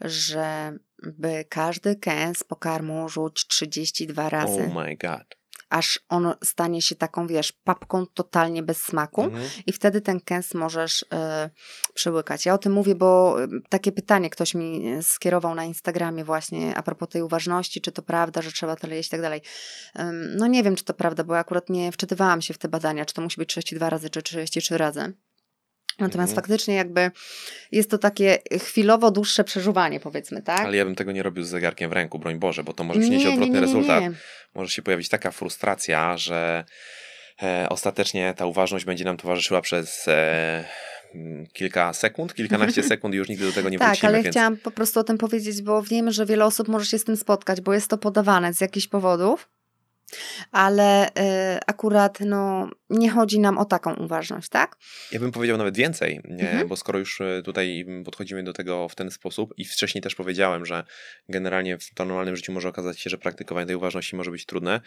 [0.00, 4.62] że by każdy kęs pokarmu rzuć 32 razy.
[4.62, 9.48] Oh my god aż on stanie się taką, wiesz, papką totalnie bez smaku mhm.
[9.66, 11.06] i wtedy ten kęs możesz y,
[11.94, 12.46] przełykać.
[12.46, 16.82] Ja o tym mówię, bo e, takie pytanie ktoś mi skierował na Instagramie właśnie a
[16.82, 19.42] propos tej uważności, czy to prawda, że trzeba tyle jeść i tak dalej.
[20.36, 23.04] No nie wiem, czy to prawda, bo ja akurat nie wczytywałam się w te badania,
[23.04, 25.12] czy to musi być 32 razy, czy 33 razy.
[25.98, 26.34] Natomiast mhm.
[26.34, 27.10] faktycznie jakby
[27.72, 30.60] jest to takie chwilowo dłuższe przeżuwanie, powiedzmy, tak?
[30.60, 33.00] Ale ja bym tego nie robił z zegarkiem w ręku, broń Boże, bo to może
[33.00, 34.04] przynieść nie, odwrotny nie, nie, rezultat.
[34.54, 36.64] Może się pojawić taka frustracja, że
[37.42, 40.64] e, ostatecznie ta uważność będzie nam towarzyszyła przez e,
[41.52, 44.00] kilka sekund, kilkanaście sekund i już nigdy do tego nie tak, wrócimy.
[44.00, 44.34] Tak, ale więc...
[44.34, 47.16] chciałam po prostu o tym powiedzieć, bo wiem, że wiele osób może się z tym
[47.16, 49.48] spotkać, bo jest to podawane z jakichś powodów
[50.52, 51.12] ale y,
[51.66, 54.76] akurat no, nie chodzi nam o taką uważność, tak?
[55.12, 56.68] Ja bym powiedział nawet więcej, mhm.
[56.68, 60.66] bo skoro już y, tutaj podchodzimy do tego w ten sposób i wcześniej też powiedziałem,
[60.66, 60.84] że
[61.28, 64.80] generalnie w normalnym życiu może okazać się, że praktykowanie tej uważności może być trudne,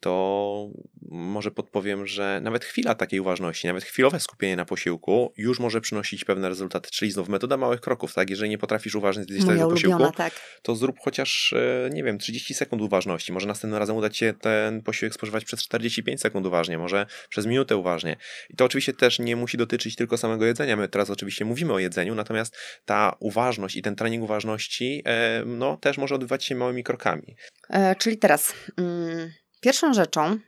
[0.00, 0.70] to
[1.10, 6.24] może podpowiem, że nawet chwila takiej uważności, nawet chwilowe skupienie na posiłku już może przynosić
[6.24, 8.30] pewne rezultaty, czyli znów metoda małych kroków, tak?
[8.30, 10.32] Jeżeli nie potrafisz uważnie zjeść tego posiłku, tak.
[10.62, 13.32] to zrób chociaż, y, nie wiem, 30 sekund uważności.
[13.32, 17.46] Może następnym razem uda ci się ten posiłek spożywać przez 45 sekund uważnie, może przez
[17.52, 18.16] minutę uważnie.
[18.50, 20.76] I to oczywiście też nie musi dotyczyć tylko samego jedzenia.
[20.76, 25.76] My teraz oczywiście mówimy o jedzeniu, natomiast ta uważność i ten trening uważności e, no,
[25.76, 27.36] też może odbywać się małymi krokami.
[27.70, 30.38] E, czyli teraz mm, pierwszą rzeczą,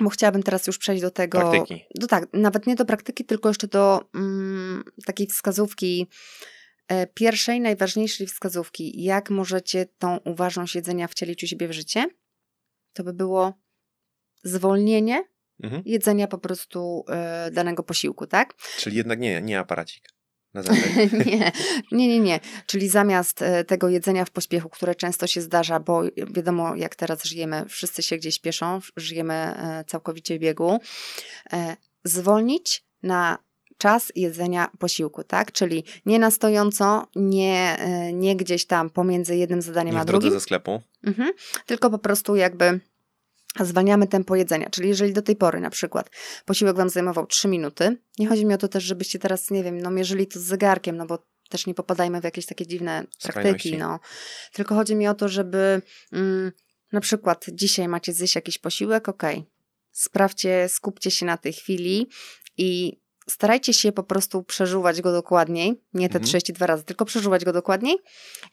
[0.00, 1.38] bo chciałabym teraz już przejść do tego.
[1.38, 1.84] Praktyki.
[1.94, 6.08] Do, tak, nawet nie do praktyki, tylko jeszcze do mm, takiej wskazówki.
[6.88, 12.06] E, pierwszej, najważniejszej wskazówki, jak możecie tą uważność jedzenia wcielić u siebie w życie,
[12.92, 13.54] to by było
[14.44, 15.24] zwolnienie
[15.62, 15.82] mhm.
[15.86, 17.04] jedzenia po prostu
[17.48, 18.54] y, danego posiłku, tak?
[18.76, 20.08] Czyli jednak nie, nie aparacik.
[21.26, 21.52] nie,
[21.92, 22.40] nie, nie, nie.
[22.66, 27.24] Czyli zamiast e, tego jedzenia w pośpiechu, które często się zdarza, bo wiadomo, jak teraz
[27.24, 29.54] żyjemy, wszyscy się gdzieś pieszą, żyjemy
[29.86, 30.78] całkowicie w biegu,
[32.04, 33.38] zwolnić na
[33.82, 35.52] czas jedzenia posiłku, tak?
[35.52, 40.30] Czyli nie na stojąco, nie, e, nie gdzieś tam pomiędzy jednym zadaniem Nie a drugim,
[40.30, 40.82] ze sklepu.
[41.06, 41.32] mhm.
[41.66, 42.80] tylko po prostu jakby
[43.60, 44.70] zwalniamy tempo jedzenia.
[44.70, 46.10] Czyli jeżeli do tej pory na przykład
[46.44, 49.80] posiłek Wam zajmował 3 minuty, nie chodzi mi o to też, żebyście teraz, nie wiem,
[49.80, 53.68] no mierzyli to z zegarkiem, no bo też nie popadajmy w jakieś takie dziwne praktyki,
[53.68, 53.78] Skrajności.
[53.78, 54.00] no.
[54.52, 56.52] Tylko chodzi mi o to, żeby mm,
[56.92, 59.44] na przykład dzisiaj macie zjeść jakiś posiłek, okej,
[59.90, 62.08] sprawdźcie, skupcie się na tej chwili
[62.56, 66.24] i starajcie się po prostu przeżuwać go dokładniej, nie te Mhm.
[66.24, 67.96] 32 razy, tylko przeżuwać go dokładniej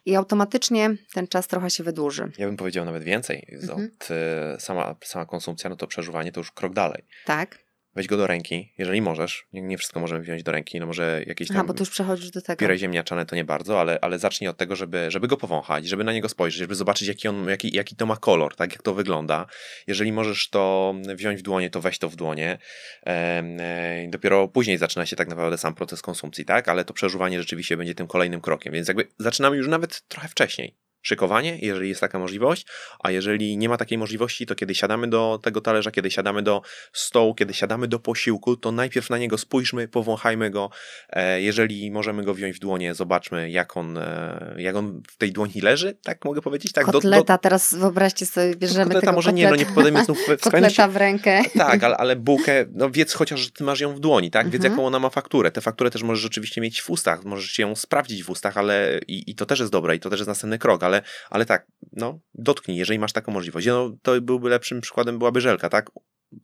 [0.06, 2.32] i automatycznie ten czas trochę się wydłuży.
[2.38, 3.48] Ja bym powiedział nawet więcej.
[3.52, 3.92] Mhm.
[4.02, 7.04] Od, e, sama, sama konsumpcja, no to przeżuwanie to już krok dalej.
[7.26, 7.69] Tak?
[7.96, 9.48] Weź go do ręki, jeżeli możesz.
[9.54, 12.32] Nie, nie wszystko możemy wziąć do ręki, no może jakieś tam bo tu już przechodzisz
[12.32, 12.60] do tego.
[12.60, 16.04] Pire ziemniaczane to nie bardzo, ale, ale zacznij od tego, żeby, żeby go powąchać, żeby
[16.04, 18.94] na niego spojrzeć, żeby zobaczyć, jaki, on, jaki, jaki to ma kolor, tak, jak to
[18.94, 19.46] wygląda.
[19.88, 22.58] Jeżeli możesz to wziąć w dłonie, to weź to w dłonie.
[23.06, 27.78] E, dopiero później zaczyna się tak naprawdę sam proces konsumpcji, tak, ale to przeżuwanie rzeczywiście
[27.78, 30.89] będzie tym kolejnym krokiem, więc jakby zaczynamy już nawet trochę wcześniej.
[31.10, 32.66] Szykowanie, jeżeli jest taka możliwość,
[33.00, 36.62] a jeżeli nie ma takiej możliwości, to kiedy siadamy do tego talerza, kiedy siadamy do
[36.94, 40.70] stołu, kiedy siadamy do posiłku, to najpierw na niego spójrzmy, powąchajmy go,
[41.10, 45.32] E, Jeżeli możemy go wziąć w dłonie, zobaczmy, jak on, e, jak on w tej
[45.32, 46.72] dłoni leży, tak mogę powiedzieć?
[46.72, 50.18] Tak, kotleta, teraz wyobraźcie sobie, bierzemy kotleta tego może kotleta, nie, no nie podajmy znów
[50.20, 51.42] w kotleta w rękę.
[51.58, 54.50] Tak, ale, ale bułkę, no wiedz chociaż, że ty masz ją w dłoni, tak?
[54.50, 54.74] Wiedz, Mhm.
[54.74, 55.52] jaką ona ma fakturę.
[55.52, 59.32] Tę fakturę też możesz rzeczywiście mieć w ustach, możesz ją sprawdzić w ustach, ale i,
[59.32, 60.99] i to też jest dobre i to też jest następny krok, ale,
[61.30, 63.68] ale tak, no, dotknij, jeżeli masz taką możliwość.
[63.68, 65.92] No, to byłby lepszym przykładem, byłaby żelka, tak?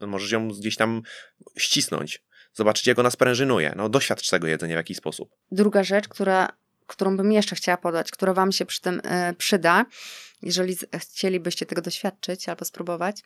[0.01, 1.01] Możesz ją gdzieś tam
[1.57, 3.73] ścisnąć, zobaczyć, jak ona sprężynuje.
[3.75, 5.29] No, doświadcz tego jedzenia w jakiś sposób.
[5.51, 6.49] Druga rzecz, która,
[6.87, 9.85] którą bym jeszcze chciała podać, która Wam się przy tym e, przyda,
[10.41, 13.21] jeżeli chcielibyście tego doświadczyć albo spróbować,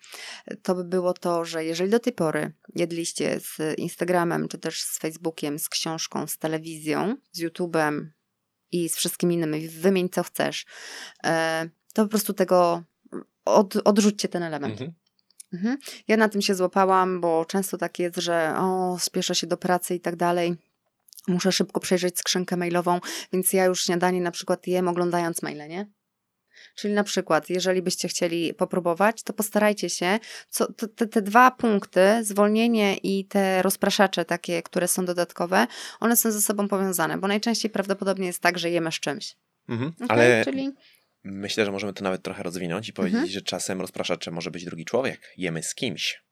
[0.63, 4.99] to by było to, że jeżeli do tej pory jedliście z Instagramem, czy też z
[4.99, 8.05] Facebookiem, z książką, z telewizją, z YouTube'em
[8.71, 10.65] i z wszystkimi innymi, wymień co chcesz,
[11.23, 12.83] e, to po prostu tego
[13.45, 14.71] od, odrzućcie ten element.
[14.71, 14.93] Mhm.
[15.53, 15.77] Mhm.
[16.07, 19.95] Ja na tym się złapałam, bo często tak jest, że o, spieszę się do pracy
[19.95, 20.55] i tak dalej.
[21.27, 22.99] Muszę szybko przejrzeć skrzynkę mailową,
[23.33, 25.87] więc ja już śniadanie na przykład jem oglądając maile, nie?
[26.75, 30.19] Czyli na przykład, jeżeli byście chcieli popróbować, to postarajcie się,
[30.49, 35.67] co, te, te, dwa punkty, zwolnienie i te rozpraszacze takie, które są dodatkowe,
[35.99, 39.35] one są ze sobą powiązane, bo najczęściej prawdopodobnie jest tak, że jemy z czymś.
[39.69, 39.93] Mhm.
[39.95, 40.07] Okay?
[40.09, 40.71] Ale Czyli
[41.23, 43.33] Myślę, że możemy to nawet trochę rozwinąć i powiedzieć, Mhm.
[43.33, 45.33] że czasem rozpraszaczem może być drugi człowiek.
[45.37, 46.23] Jemy z kimś.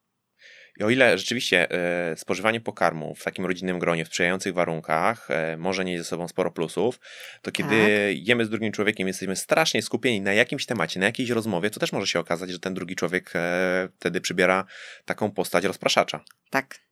[0.80, 5.58] I o ile rzeczywiście e, spożywanie pokarmu w takim rodzinnym gronie, w sprzyjających warunkach e,
[5.58, 7.00] może nieść ze sobą sporo plusów,
[7.42, 8.28] to kiedy Tak.
[8.28, 11.92] jemy z drugim człowiekiem, jesteśmy strasznie skupieni na jakimś temacie, na jakiejś rozmowie, to też
[11.92, 14.66] może się okazać, że ten drugi człowiek e, wtedy przybiera
[15.06, 16.24] taką postać rozpraszacza.
[16.50, 16.88] Tak.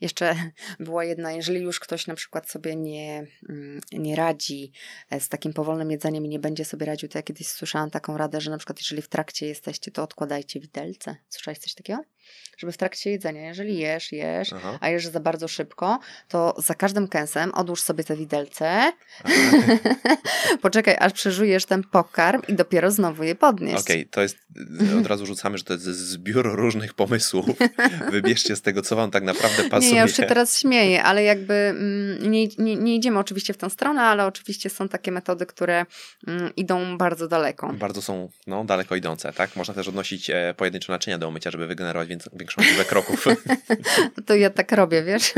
[0.00, 0.36] Jeszcze
[0.80, 4.72] była jedna, jeżeli już ktoś na przykład sobie nie, mm, nie radzi
[5.20, 8.40] z takim powolnym jedzeniem i nie będzie sobie radził, to ja kiedyś słyszałam taką radę,
[8.40, 11.16] że na przykład jeżeli w trakcie jesteście, to odkładajcie widelce.
[11.28, 12.02] Słyszałeś coś takiego?
[12.58, 14.78] Żeby w trakcie jedzenia, jeżeli jesz, jesz, Aha.
[14.80, 18.92] a jesz za bardzo szybko, to za każdym kęsem odłóż sobie te widelce,
[20.62, 23.80] poczekaj aż przeżujesz ten pokarm i dopiero znowu je podnieść.
[23.80, 24.38] Okej, to jest,
[25.00, 27.46] od razu rzucamy, że to jest zbiór różnych pomysłów.
[28.12, 29.90] Wybierzcie z tego, co wam tak naprawdę pasuje.
[29.90, 33.56] Nie, ja już się teraz śmieję, ale jakby mm, nie, nie, nie idziemy oczywiście w
[33.56, 35.86] tę stronę, ale oczywiście są takie metody, które
[36.26, 37.72] mm, idą bardzo daleko.
[37.72, 39.56] Bardzo są no, daleko idące, tak?
[39.56, 43.24] Można też odnosić e, pojedyncze naczynia do umycia, żeby wygenerować więcej, większą liczbę kroków.
[44.26, 45.32] To ja tak robię, wiesz?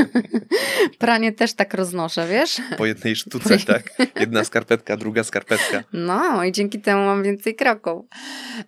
[0.99, 2.61] Pranie też tak roznoszę, wiesz?
[2.77, 3.83] Po jednej sztuce, tak?
[4.19, 5.83] Jedna skarpetka, druga skarpetka.
[5.93, 8.05] No i dzięki temu mam więcej kroków.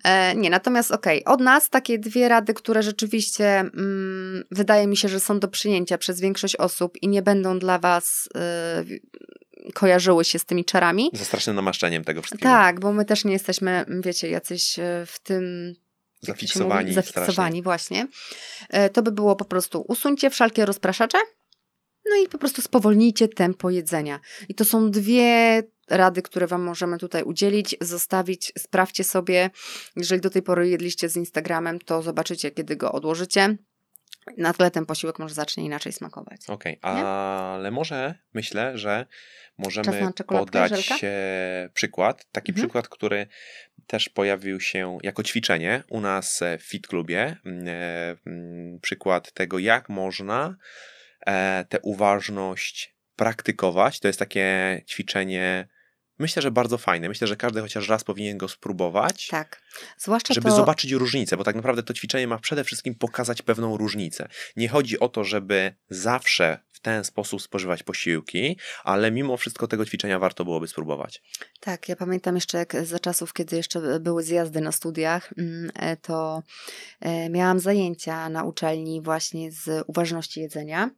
[0.03, 5.09] E, nie, natomiast okej, od nas takie dwie rady, które rzeczywiście mm, wydaje mi się,
[5.09, 8.29] że są do przyjęcia przez większość osób i nie będą dla was
[8.89, 11.09] y, kojarzyły się z tymi czarami.
[11.13, 12.51] Ze strasznym namaszczeniem tego wszystkiego.
[12.51, 15.73] Tak, bo my też nie jesteśmy, wiecie, jacyś e, w tym
[16.27, 16.83] Zafiksowani.
[16.89, 16.93] mówi?
[16.93, 18.07] Zafiksowani, właśnie.
[18.69, 21.17] E, To by było po prostu usuńcie wszelkie rozpraszacze,
[22.09, 24.19] no i po prostu spowolnijcie tempo jedzenia.
[24.49, 29.49] I to są dwie rady, które Wam możemy tutaj udzielić, zostawić, sprawdźcie sobie,
[29.95, 33.57] jeżeli do tej pory jedliście z Instagramem, to zobaczycie, kiedy go odłożycie.
[34.37, 36.41] Na tle ten posiłek może zacznie inaczej smakować.
[36.47, 39.05] Okej, ale może myślę, że
[39.57, 40.95] możemy podać żelka?
[41.73, 42.25] przykład.
[42.31, 42.67] Taki Mhm.
[42.67, 43.27] przykład, który
[43.87, 47.37] też pojawił się jako ćwiczenie u nas e, w Fit Clubie.
[47.67, 48.15] E,
[48.81, 50.55] Przykład tego, jak można
[51.25, 53.99] e, tę uważność praktykować.
[53.99, 55.67] To jest takie ćwiczenie,
[56.19, 57.09] myślę, że bardzo fajne.
[57.09, 59.27] Myślę, że każdy chociaż raz powinien go spróbować.
[59.27, 59.61] Tak.
[59.97, 60.55] Zwłaszcza Żeby to...
[60.55, 64.27] zobaczyć różnicę, bo tak naprawdę to ćwiczenie ma przede wszystkim pokazać pewną różnicę.
[64.55, 70.19] Nie chodzi o to, żeby zawsze ten sposób spożywać posiłki, ale mimo wszystko tego ćwiczenia
[70.19, 71.21] warto byłoby spróbować.
[71.59, 75.97] Tak, ja pamiętam jeszcze jak za czasów, kiedy jeszcze były zjazdy na studiach, mm, e,
[75.97, 76.43] to
[76.99, 80.89] e, miałam zajęcia na uczelni właśnie z uważności jedzenia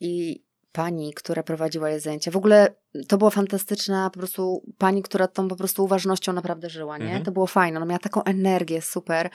[0.00, 2.30] i pani, która prowadziła je zajęcia.
[2.30, 2.74] W ogóle
[3.08, 7.04] to była fantastyczna po prostu pani, która tą po prostu uważnością naprawdę żyła, nie?
[7.04, 7.24] Mhm.
[7.24, 7.76] To było fajne.
[7.76, 9.30] Ona miała taką energię, super.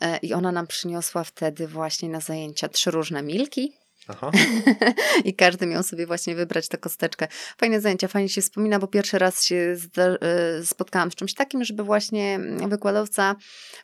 [0.00, 3.72] E, I ona nam przyniosła wtedy właśnie na zajęcia trzy różne milki,
[4.08, 4.30] Aha.
[5.24, 7.28] I każdy miał sobie właśnie wybrać tę kosteczkę.
[7.58, 11.82] Fajne zajęcia, fajnie się wspomina, bo pierwszy raz się e, spotkałam z czymś takim, żeby
[11.82, 13.36] właśnie wykładowca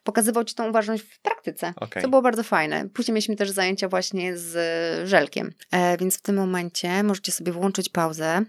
[0.05, 1.73] pokazywał ci tą uważność w praktyce.
[1.77, 2.03] Okay.
[2.03, 2.89] To było bardzo fajne.
[2.89, 5.55] Później mieliśmy też zajęcia właśnie z żelkiem.
[5.71, 8.45] E, więc w tym momencie możecie sobie włączyć pauzę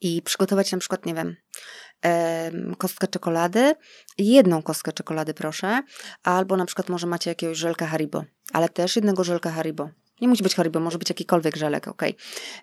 [0.00, 1.36] i przygotować na przykład, nie wiem,
[2.78, 3.74] kostkę czekolady,
[4.18, 5.82] jedną kostkę czekolady proszę,
[6.22, 9.88] albo na przykład może macie jakiegoś żelka Haribo, ale też jednego żelka Haribo.
[10.22, 12.02] Nie musi być Haribo, może być jakikolwiek żelek, ok.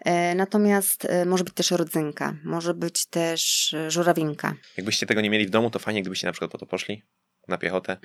[0.05, 4.55] E, natomiast e, może być też rodzynka, może być też e, żurawinka.
[4.77, 7.03] Jakbyście tego nie mieli w domu, to fajnie, gdybyście na przykład po to poszli
[7.47, 7.97] na piechotę.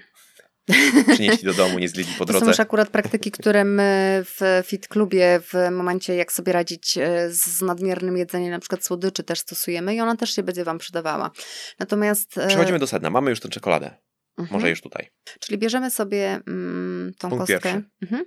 [1.12, 2.40] Przynieśli do domu, nie zjedli po drodze.
[2.40, 6.98] To są już akurat praktyki, które my w Fit Klubie w momencie, jak sobie radzić
[7.28, 11.30] z nadmiernym jedzeniem, na przykład słodyczy też stosujemy i ona też się będzie Wam przydawała.
[11.78, 12.34] Natomiast...
[12.48, 13.10] Przechodzimy do sedna.
[13.10, 13.96] Mamy już tę czekoladę.
[14.38, 14.52] Mhm.
[14.52, 15.10] Może już tutaj.
[15.40, 17.82] Czyli bierzemy sobie mm, tą Punkt kostkę.
[18.02, 18.24] Mhm.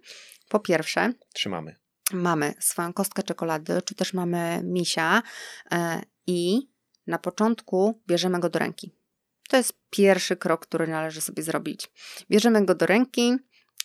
[0.49, 1.75] Po pierwsze, trzymamy.
[2.13, 5.23] Mamy swoją kostkę czekolady, czy też mamy misia
[5.71, 6.69] e, i
[7.07, 8.91] na początku bierzemy go do ręki.
[9.49, 11.91] To jest pierwszy krok, który należy sobie zrobić.
[12.31, 13.35] Bierzemy go do ręki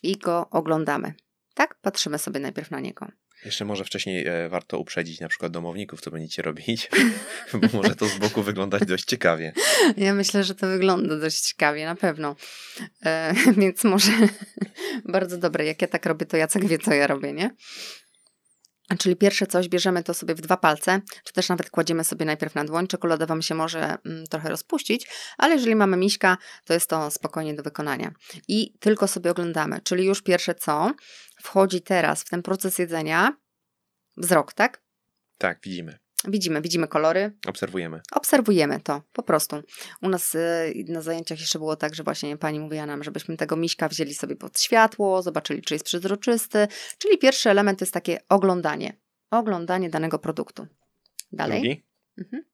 [0.03, 1.15] i go oglądamy.
[1.55, 1.75] Tak?
[1.81, 3.07] Patrzymy sobie najpierw na niego.
[3.45, 6.91] Jeszcze może wcześniej e, warto uprzedzić na przykład domowników, co będziecie robić,
[7.53, 9.53] bo może to z boku wyglądać dość ciekawie.
[9.97, 12.37] Ja myślę, że to wygląda dość ciekawie, na pewno.
[13.05, 14.13] E, więc może
[15.05, 15.65] bardzo dobre.
[15.65, 17.51] Jak ja tak robię, to Jacek wie, co ja robię, nie?
[18.99, 22.55] Czyli pierwsze coś bierzemy to sobie w dwa palce, czy też nawet kładziemy sobie najpierw
[22.55, 22.87] na dłoń.
[22.87, 27.55] Czekolada Wam się może mm, trochę rozpuścić, ale jeżeli mamy miśka, to jest to spokojnie
[27.55, 28.13] do wykonania.
[28.49, 29.81] I tylko sobie oglądamy.
[29.85, 30.93] Czyli już pierwsze co,
[31.43, 33.37] wchodzi teraz w ten proces jedzenia
[34.17, 34.83] wzrok, tak?
[35.39, 35.99] Tak, widzimy.
[36.29, 37.33] Widzimy, widzimy kolory.
[37.47, 38.01] Obserwujemy.
[38.13, 39.63] Obserwujemy to, po prostu.
[40.03, 43.57] U nas y, na zajęciach jeszcze było tak, że właśnie pani mówiła nam, żebyśmy tego
[43.57, 46.69] miśka wzięli sobie pod światło, zobaczyli, czy jest przezroczysty.
[46.99, 48.97] Czyli pierwszy element to jest takie oglądanie.
[49.31, 50.67] Oglądanie danego produktu.
[51.33, 51.61] Dalej.
[51.61, 51.85] Drugi?
[52.19, 52.45] Mhm.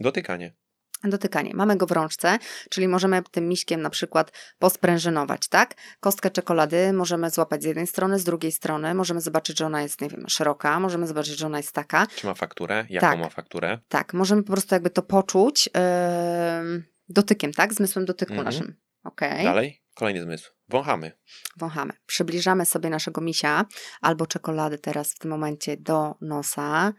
[0.00, 0.65] Dotykanie
[1.10, 1.50] dotykanie.
[1.54, 2.38] Mamy go w rączce,
[2.70, 5.74] czyli możemy tym miśkiem na przykład posprężynować, tak?
[6.00, 10.00] Kostkę czekolady możemy złapać z jednej strony, z drugiej strony, możemy zobaczyć, że ona jest,
[10.00, 12.06] nie wiem, szeroka, możemy zobaczyć, że ona jest taka.
[12.06, 12.86] Czy ma fakturę?
[12.90, 13.78] Jaką tak, ma fakturę?
[13.88, 17.74] Tak, możemy po prostu jakby to poczuć yy, dotykiem, tak?
[17.74, 18.44] Zmysłem dotyku mhm.
[18.44, 18.76] naszym.
[19.04, 19.44] Okay.
[19.44, 19.82] Dalej?
[19.94, 20.50] Kolejny zmysł.
[20.68, 21.12] Wąchamy.
[21.56, 21.92] Wąchamy.
[22.06, 23.64] Przybliżamy sobie naszego misia
[24.00, 26.92] albo czekolady teraz w tym momencie do nosa.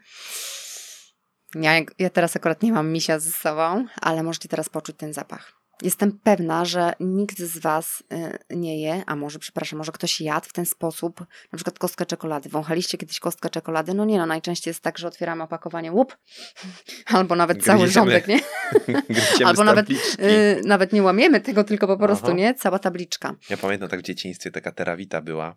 [1.54, 5.58] Ja, ja teraz akurat nie mam misia ze sobą, ale możecie teraz poczuć ten zapach.
[5.82, 8.02] Jestem pewna, że nikt z Was
[8.50, 11.20] y, nie je, a może, przepraszam, może ktoś jadł w ten sposób,
[11.52, 12.48] na przykład kostkę czekolady.
[12.48, 13.94] Wąchaliście kiedyś kostkę czekolady?
[13.94, 16.16] No nie, no najczęściej jest tak, że otwieramy opakowanie, łup,
[17.06, 18.40] albo nawet cały rządek, nie?
[19.46, 19.94] albo nawet, y,
[20.64, 22.36] nawet nie łamiemy tego, tylko po prostu, Aha.
[22.36, 22.54] nie?
[22.54, 23.34] Cała tabliczka.
[23.50, 25.56] Ja pamiętam tak w dzieciństwie taka terawita była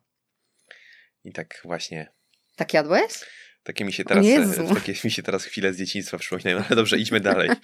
[1.24, 2.12] i tak właśnie...
[2.56, 3.12] Tak jadłeś?
[3.64, 6.98] Takie mi się teraz, e, takie mi się teraz chwile z dzieciństwa przypominają, ale dobrze,
[6.98, 7.50] idźmy dalej.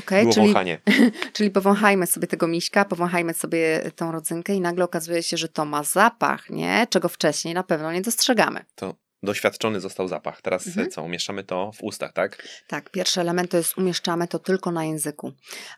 [0.00, 0.78] Okay, Było czyli, wąchanie.
[1.32, 5.64] czyli powąchajmy sobie tego miśka, powąchajmy sobie tą rodzynkę i nagle okazuje się, że to
[5.64, 6.86] ma zapach, nie?
[6.90, 8.64] Czego wcześniej na pewno nie dostrzegamy.
[8.74, 10.42] To doświadczony został zapach.
[10.42, 10.90] Teraz mhm.
[10.90, 11.02] co?
[11.02, 12.48] Umieszczamy to w ustach, tak?
[12.66, 15.32] Tak, pierwszy element to jest umieszczamy to tylko na języku,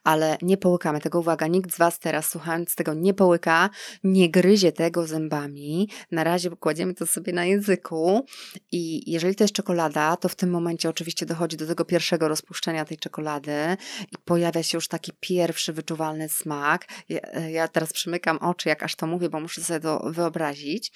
[0.04, 1.20] ale nie połykamy tego.
[1.20, 3.70] Uwaga, nikt z Was teraz słuchając tego nie połyka,
[4.04, 5.88] nie gryzie tego zębami.
[6.10, 8.26] Na razie kładziemy to sobie na języku
[8.72, 12.84] i jeżeli to jest czekolada, to w tym momencie oczywiście dochodzi do tego pierwszego rozpuszczenia
[12.84, 13.76] tej czekolady
[14.12, 16.86] i pojawia się już taki pierwszy wyczuwalny smak.
[17.08, 20.92] Ja, ja teraz przymykam oczy, jak aż to mówię, bo muszę sobie to wyobrazić.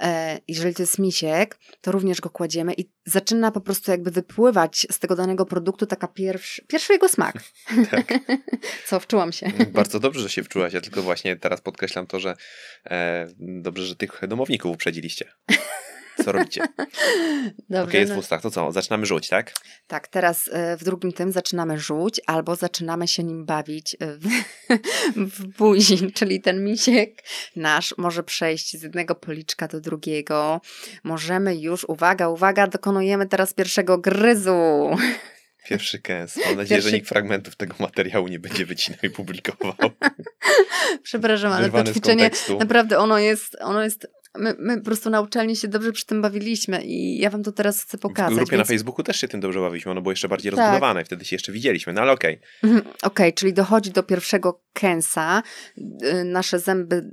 [0.00, 4.86] E, jeżeli to jest misiek, to również go kładziemy i zaczyna po prostu jakby wypływać
[4.90, 7.34] z tego danego produktu taka pierwszy, pierwszy jego smak.
[7.90, 8.12] Tak.
[8.88, 9.52] Co, wczułam się.
[9.72, 12.36] Bardzo dobrze, że się wczułaś, ja tylko właśnie teraz podkreślam to, że
[12.86, 15.32] e, dobrze, że tych domowników uprzedziliście.
[16.24, 16.60] Co robicie?
[17.68, 17.82] Dobrze.
[17.82, 18.16] Okay, jest no.
[18.16, 18.72] w ustach, to co?
[18.72, 19.52] Zaczynamy rzuć, tak?
[19.86, 24.28] Tak, teraz e, w drugim tym zaczynamy rzuć albo zaczynamy się nim bawić e, w,
[25.36, 27.22] w buzi, czyli ten misiek
[27.56, 30.60] nasz może przejść z jednego policzka do drugiego.
[31.04, 34.90] Możemy już, uwaga, uwaga, dokonujemy teraz pierwszego gryzu.
[35.68, 36.36] Pierwszy kęs.
[36.36, 36.90] Mam nadzieję, Pierwszy...
[36.90, 39.90] że nikt fragmentów tego materiału nie będzie wycinał i publikował.
[41.02, 44.06] Przepraszam, ale to ćwiczenie naprawdę ono jest, ono jest
[44.38, 47.52] My, my po prostu na uczelni się dobrze przy tym bawiliśmy i ja wam to
[47.52, 48.32] teraz chcę pokazać.
[48.32, 48.68] W grupie więc...
[48.68, 50.58] na Facebooku też się tym dobrze bawiliśmy, ono było jeszcze bardziej tak.
[50.58, 52.34] rozbudowane, wtedy się jeszcze widzieliśmy, no ale okej.
[52.34, 52.70] Okay.
[52.70, 55.42] Mhm, okej, okay, czyli dochodzi do pierwszego kęsa,
[55.78, 57.10] y, nasze zęby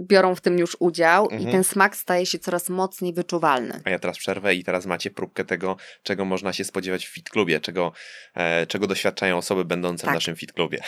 [0.00, 1.48] biorą w tym już udział mhm.
[1.48, 3.80] i ten smak staje się coraz mocniej wyczuwalny.
[3.84, 7.30] A ja teraz przerwę i teraz macie próbkę tego, czego można się spodziewać w fit
[7.30, 7.92] klubie, czego,
[8.34, 10.10] e, czego doświadczają osoby będące tak.
[10.10, 10.78] w naszym fit klubie.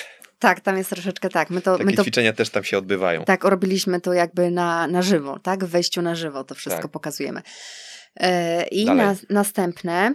[0.44, 1.50] Tak, tam jest troszeczkę tak.
[1.50, 3.24] My to, Takie my to, ćwiczenia też tam się odbywają.
[3.24, 5.64] Tak, robiliśmy to jakby na, na żywo, tak?
[5.64, 6.90] W wejściu na żywo to wszystko tak.
[6.90, 7.42] pokazujemy.
[8.16, 10.14] E, I na, następne.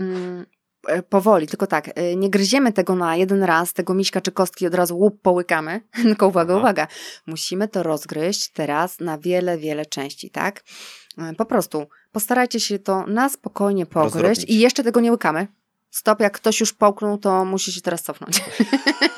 [0.00, 0.46] Mm,
[0.88, 4.66] e, powoli, tylko tak, e, nie gryziemy tego na jeden raz, tego miśka czy kostki
[4.66, 6.60] od razu łup połykamy, tylko uwaga, Aha.
[6.60, 6.86] uwaga,
[7.26, 10.64] musimy to rozgryźć teraz na wiele, wiele części, tak?
[11.38, 15.46] Po prostu postarajcie się to na spokojnie pogryźć i jeszcze tego nie łykamy.
[15.90, 18.40] Stop, jak ktoś już połknął, to musi się teraz cofnąć.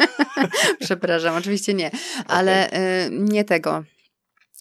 [0.80, 1.90] Przepraszam, oczywiście nie,
[2.26, 3.10] ale okay.
[3.10, 3.84] nie tego.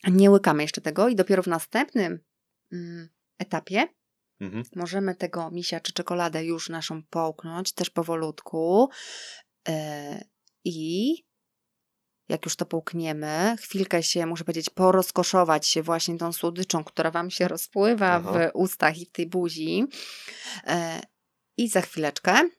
[0.08, 2.20] Nie łykamy jeszcze tego i dopiero w następnym
[2.74, 3.88] y, etapie
[4.41, 4.64] mhm.
[4.76, 8.89] możemy tego misia czy czekoladę już naszą połknąć, też powolutku.
[9.70, 9.74] Y,
[10.66, 11.14] I
[12.30, 17.32] jak już to połkniemy, chwilkę się, muszę powiedzieć, porozkoszować się właśnie tą słodyczą, która Wam
[17.32, 18.32] się rozpływa Aha.
[18.32, 19.86] w ustach i w tej buzi.
[21.58, 22.49] I za chwileczkę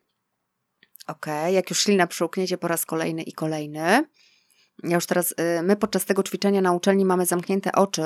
[1.08, 4.04] Ok, jak już ślina przełkniecie po raz kolejny i kolejny.
[4.82, 8.02] Ja już teraz, y, my podczas tego ćwiczenia na uczelni mamy zamknięte oczy.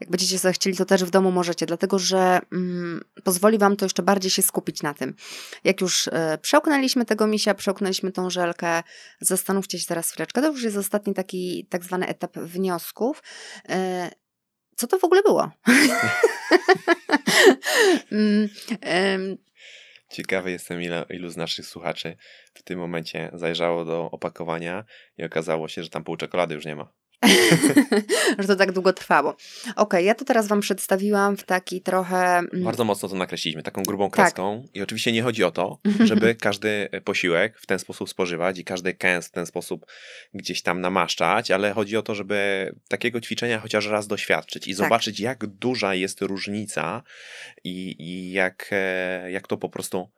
[0.00, 3.84] Jak będziecie sobie chcieli, to też w domu możecie, dlatego że mm, pozwoli Wam to
[3.84, 5.14] jeszcze bardziej się skupić na tym.
[5.64, 6.12] Jak już y,
[6.42, 8.82] przełknęliśmy tego misia, przełknęliśmy tą żelkę,
[9.20, 10.42] zastanówcie się teraz chwileczkę.
[10.42, 13.22] To już jest ostatni taki tak zwany etap wniosków.
[13.70, 13.72] Y,
[14.76, 15.50] co to w ogóle było?
[18.12, 18.48] mm,
[20.12, 22.16] Ciekawy jestem, ile, ilu z naszych słuchaczy
[22.54, 24.84] w tym momencie zajrzało do opakowania
[25.18, 27.01] i okazało się, że tam pół czekolady już nie ma.
[28.38, 29.30] że to tak długo trwało.
[29.30, 32.38] Okej, okay, ja to teraz Wam przedstawiłam w taki trochę.
[32.38, 34.62] Mm, Bardzo mocno to nakreśliliśmy, taką grubą kreską.
[34.62, 34.76] Tak.
[34.76, 35.78] I oczywiście nie chodzi o to,
[36.10, 39.86] żeby każdy posiłek w ten sposób spożywać i każdy kęs w ten sposób
[40.34, 44.76] gdzieś tam namaszczać, ale chodzi o to, żeby takiego ćwiczenia chociaż raz doświadczyć i tak.
[44.76, 47.02] zobaczyć, jak duża jest różnica
[47.64, 50.08] i, i jak, e, jak to po prostu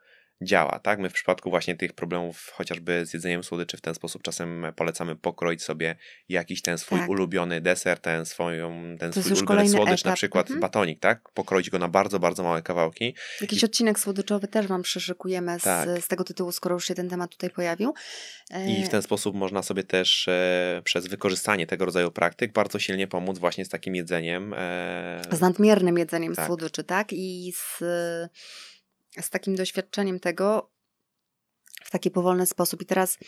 [0.42, 0.98] działa, tak?
[0.98, 5.16] My w przypadku właśnie tych problemów chociażby z jedzeniem słodyczy w ten sposób czasem polecamy
[5.16, 5.96] pokroić sobie
[6.28, 7.08] jakiś ten swój tak.
[7.08, 10.04] ulubiony deser, ten, swoją, ten swój ulubiony słodycz, etap.
[10.04, 10.60] na przykład mhm.
[10.60, 11.28] batonik, tak?
[11.34, 13.14] Pokroić go na bardzo, bardzo małe kawałki.
[13.40, 13.66] Jakiś I...
[13.66, 15.88] odcinek słodyczowy też Wam przyszykujemy z, tak.
[15.88, 17.94] z tego tytułu, skoro już się ten temat tutaj pojawił.
[18.66, 23.06] I w ten sposób można sobie też e, przez wykorzystanie tego rodzaju praktyk bardzo silnie
[23.06, 24.54] pomóc właśnie z takim jedzeniem.
[24.54, 25.22] E...
[25.32, 26.46] Z nadmiernym jedzeniem tak.
[26.46, 27.12] słodyczy, tak?
[27.12, 27.82] I z
[29.20, 30.70] z takim doświadczeniem tego
[31.84, 32.82] w taki powolny sposób.
[32.82, 33.18] I teraz,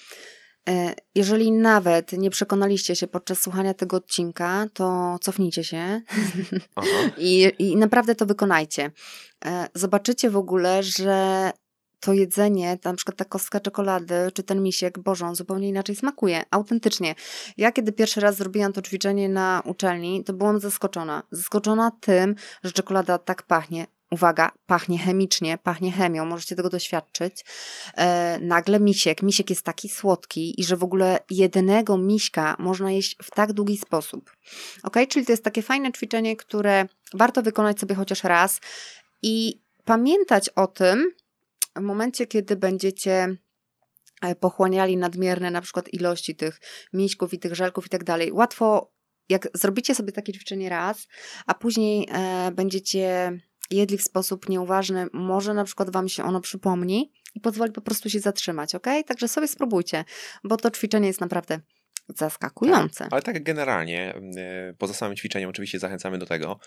[0.69, 6.01] e, jeżeli nawet nie przekonaliście się podczas słuchania tego odcinka, to cofnijcie się
[7.19, 8.91] I, i naprawdę to wykonajcie.
[9.45, 11.51] E, zobaczycie w ogóle, że
[12.01, 16.43] to jedzenie, na przykład ta kostka czekolady, czy ten misiek, bożą, zupełnie inaczej smakuje.
[16.51, 17.15] Autentycznie.
[17.57, 21.23] Ja kiedy pierwszy raz zrobiłam to ćwiczenie na uczelni, to byłam zaskoczona.
[21.31, 22.35] Zaskoczona tym,
[22.65, 27.45] że czekolada tak pachnie uwaga, pachnie chemicznie, pachnie chemią, możecie tego doświadczyć.
[27.97, 33.17] E, nagle misiek, misiek jest taki słodki i że w ogóle jednego miśka można jeść
[33.23, 34.33] w tak długi sposób.
[34.83, 38.61] Ok, czyli to jest takie fajne ćwiczenie, które warto wykonać sobie chociaż raz
[39.23, 41.13] i pamiętać o tym
[41.77, 43.37] w momencie, kiedy będziecie
[44.23, 46.61] e, pochłaniali nadmierne na przykład ilości tych
[46.93, 48.33] miśków i tych żelków i tak dalej.
[48.33, 48.93] Łatwo,
[49.29, 51.07] jak zrobicie sobie takie ćwiczenie raz,
[51.47, 53.33] a później e, będziecie
[53.71, 58.11] jedli w sposób nieuważny, może na przykład Wam się ono przypomni i pozwoli po prostu
[58.11, 58.87] się zatrzymać, ok?
[59.07, 60.05] Także sobie spróbujcie,
[60.45, 61.61] bo to ćwiczenie jest naprawdę
[62.09, 63.05] zaskakujące.
[63.05, 66.59] Tak, ale tak generalnie, e, poza samym ćwiczeniem oczywiście zachęcamy do tego,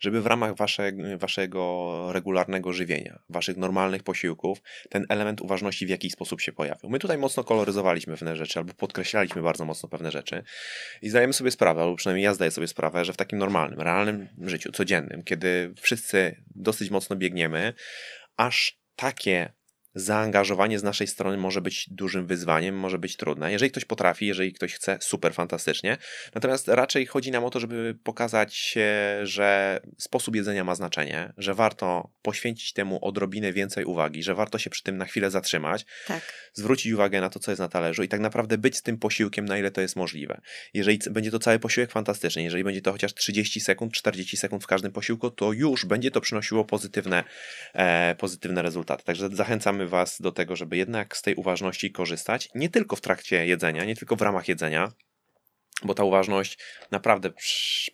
[0.00, 6.12] żeby w ramach wasze, waszego regularnego żywienia, waszych normalnych posiłków, ten element uważności w jakiś
[6.12, 6.90] sposób się pojawił.
[6.90, 10.42] My tutaj mocno koloryzowaliśmy pewne rzeczy, albo podkreślaliśmy bardzo mocno pewne rzeczy
[11.02, 14.28] i zdajemy sobie sprawę, albo przynajmniej ja zdaję sobie sprawę, że w takim normalnym, realnym
[14.42, 17.72] życiu, codziennym, kiedy wszyscy dosyć mocno biegniemy,
[18.36, 19.52] aż takie
[19.94, 23.52] zaangażowanie z naszej strony może być dużym wyzwaniem, może być trudne.
[23.52, 25.96] Jeżeli ktoś potrafi, jeżeli ktoś chce, super fantastycznie.
[26.34, 28.78] Natomiast raczej chodzi nam o to, żeby pokazać,
[29.22, 34.70] że sposób jedzenia ma znaczenie, że warto poświęcić temu odrobinę więcej uwagi, że warto się
[34.70, 36.32] przy tym na chwilę zatrzymać, tak.
[36.52, 39.44] zwrócić uwagę na to, co jest na talerzu i tak naprawdę być z tym posiłkiem,
[39.44, 40.40] na ile to jest możliwe.
[40.74, 44.66] Jeżeli będzie to cały posiłek fantastyczny, jeżeli będzie to chociaż 30 sekund, 40 sekund w
[44.66, 47.24] każdym posiłku, to już będzie to przynosiło pozytywne,
[47.74, 49.04] e, pozytywne rezultaty.
[49.04, 49.28] także
[49.78, 53.84] zachęcamy Was do tego, żeby jednak z tej uważności korzystać, nie tylko w trakcie jedzenia,
[53.84, 54.92] nie tylko w ramach jedzenia,
[55.84, 56.58] bo ta uważność
[56.90, 57.30] naprawdę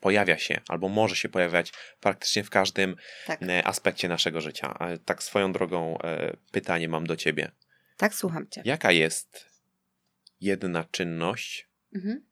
[0.01, 4.74] pojawia się albo może się pojawiać praktycznie w każdym Tak, e, aspekcie naszego życia.
[5.05, 7.51] Tak swoją drogą e, pytanie mam do ciebie.
[7.97, 8.62] tak, słucham cię.
[8.64, 9.47] Jaka jest
[10.41, 12.24] jedna czynność, Mhm.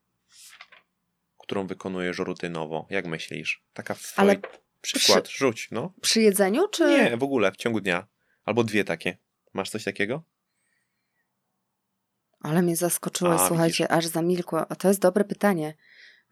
[1.38, 2.86] którą wykonujesz rutynowo?
[2.90, 3.62] Jak myślisz?
[3.74, 4.50] Taka Ale twój
[4.80, 5.92] przykład, rzuć, no.
[6.00, 6.84] Przy jedzeniu, czy...
[6.84, 8.06] Nie, w ogóle w ciągu dnia.
[8.44, 9.16] Albo dwie takie.
[9.52, 10.22] Masz coś takiego?
[12.40, 14.70] Ale mnie zaskoczyłeś, A, słuchajcie, aż zamilkło.
[14.72, 15.74] A to jest dobre pytanie.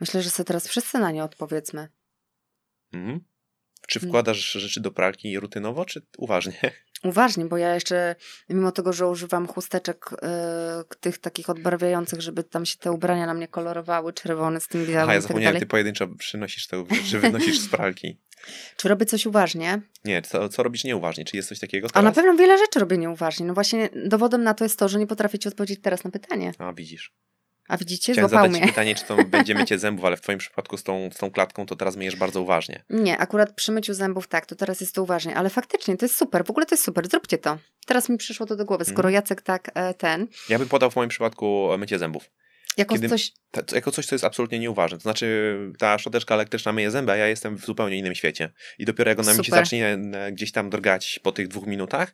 [0.00, 1.88] Myślę, że sobie teraz wszyscy na nie odpowiedzmy.
[2.92, 3.20] Mhm.
[3.88, 4.08] Czy Mm.
[4.10, 6.60] wkładasz rzeczy do pralki rutynowo, czy uważnie?
[7.04, 8.16] Uważnie, bo ja jeszcze,
[8.48, 13.34] mimo tego, że używam chusteczek y, tych takich odbarwiających, żeby tam się te ubrania na
[13.34, 15.60] mnie kolorowały, czerwone z tym białym A ja tak zapomniałem, dalej.
[15.60, 18.18] ty pojedynczo przynosisz te rzeczy, wynosisz z pralki.
[18.76, 19.82] Czy robię coś uważnie?
[20.04, 21.24] Nie, co, co robisz nieuważnie?
[21.24, 22.14] Czy jest coś takiego A na teraz?
[22.24, 23.46] pewno wiele rzeczy robię nieuważnie.
[23.46, 26.52] No właśnie dowodem na to jest to, że nie potrafię ci odpowiedzieć teraz na pytanie.
[26.58, 27.12] A, widzisz.
[27.70, 28.68] A widzicie, Chciałem złapał zadać mnie.
[28.70, 31.66] pytanie, czy to będzie mycie zębów, ale w twoim przypadku z tą, z tą klatką
[31.66, 32.84] to teraz myjesz bardzo uważnie.
[32.90, 36.16] Nie, akurat przy myciu zębów tak, to teraz jest to uważnie, ale faktycznie to jest
[36.16, 37.58] super, w ogóle to jest super, zróbcie to.
[37.86, 39.14] Teraz mi przyszło to do głowy, skoro Mhm.
[39.14, 42.30] Jacek tak e, ten, Ja bym podał w moim przypadku mycie zębów.
[42.76, 44.98] jako Kiedy- coś, Ta- jako coś, co jest absolutnie nieuważne.
[44.98, 48.50] To znaczy, ta szczoteczka elektryczna myje zęby, a ja jestem w zupełnie innym świecie.
[48.78, 49.50] I dopiero jak ona mi Super.
[49.50, 52.12] zacznie e, gdzieś tam drgać po tych dwóch minutach,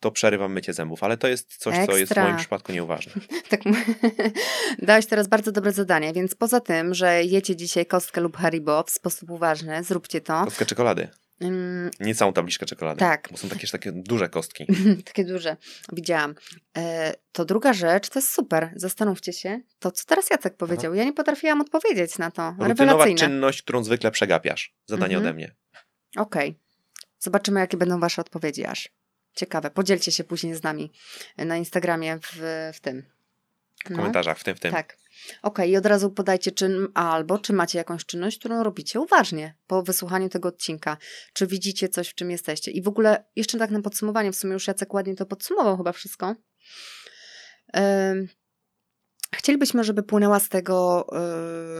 [0.00, 1.02] to przerywam mycie zębów.
[1.02, 2.24] Ale to jest coś, co jest w Ekstra.
[2.24, 3.12] moim przypadku nieuważne.
[3.50, 3.60] tak
[4.82, 8.90] dałeś teraz bardzo dobre zadanie, więc poza tym, że jecie dzisiaj kostkę lub haribo w
[8.90, 10.44] sposób uważny, zróbcie to.
[10.44, 11.08] Kostkę czekolady.
[11.42, 12.98] Ym, Nie całą tabliczkę czekolady.
[12.98, 13.28] Tak.
[13.30, 14.66] Bo są takie, takie duże kostki.
[15.04, 15.56] takie duże,
[15.92, 16.34] widziałam.
[16.76, 21.04] E, to druga rzecz, to jest super, zastanówcie się, to co teraz Jacek powiedział, ja
[21.04, 23.18] nie potrafiłam odpowiedzieć na to, Rutynowa rewelacyjne.
[23.18, 24.74] czynność, którą zwykle przegapiasz.
[24.86, 25.22] Zadanie Mhm.
[25.26, 25.54] ode mnie.
[26.16, 26.58] Okej.
[27.18, 28.88] Zobaczymy, jakie będą Wasze odpowiedzi aż.
[29.40, 29.70] Ciekawe.
[29.70, 30.92] Podzielcie się później z nami
[31.36, 33.04] na Instagramie w, w tym.
[33.84, 34.72] W komentarzach, w tym, w tym.
[34.72, 34.96] Tak.
[35.42, 39.82] Okej, i od razu podajcie, czy albo czy macie jakąś czynność, którą robicie uważnie po
[39.82, 40.96] wysłuchaniu tego odcinka.
[41.32, 42.70] Czy widzicie coś, w czym jesteście.
[42.70, 45.92] I w ogóle, jeszcze tak na podsumowanie, w sumie już Jacek ładnie to podsumował chyba
[45.92, 46.34] wszystko.
[47.76, 48.28] Ym,
[49.34, 51.06] chcielibyśmy, żeby płynęła z tego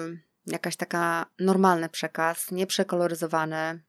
[0.07, 3.81] ym, jakaś taka normalny przekaz, nieprzekoloryzowany,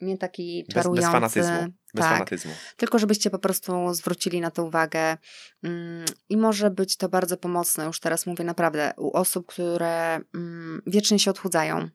[0.00, 1.02] nie taki Bez, czarujący.
[1.02, 1.72] bez fanatyzmu.
[1.94, 2.52] Bez tak, fanatyzmu.
[2.76, 5.16] tylko żebyście po prostu zwrócili na to uwagę.
[5.62, 10.82] Mm, I może być to bardzo pomocne, już teraz mówię naprawdę, u osób, które mm,
[10.86, 11.88] wiecznie się odchudzają,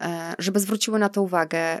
[0.00, 1.78] E, żeby zwróciły na to uwagę.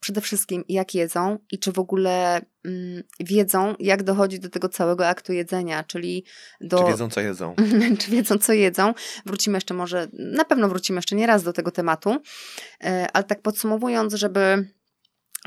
[0.00, 5.08] Przede wszystkim, jak jedzą i czy w ogóle mm, wiedzą, jak dochodzi do tego całego
[5.08, 6.24] aktu jedzenia, czyli
[6.60, 6.78] do.
[6.78, 7.54] Czy wiedzą, co jedzą?
[8.00, 8.94] czy wiedzą, co jedzą.
[9.26, 12.20] Wrócimy jeszcze może, na pewno wrócimy jeszcze nie raz do tego tematu,
[12.84, 14.68] E, ale tak podsumowując, żeby,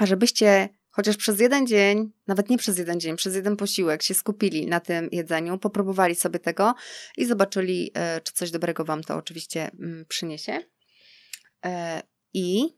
[0.02, 4.68] żebyście chociaż przez jeden dzień, nawet nie przez jeden dzień, przez jeden posiłek się skupili
[4.68, 6.76] na tym jedzeniu, popróbowali sobie tego
[7.18, 10.60] i zobaczyli, e, czy coś dobrego Wam to oczywiście mm, przyniesie.
[11.66, 12.02] E,
[12.34, 12.78] I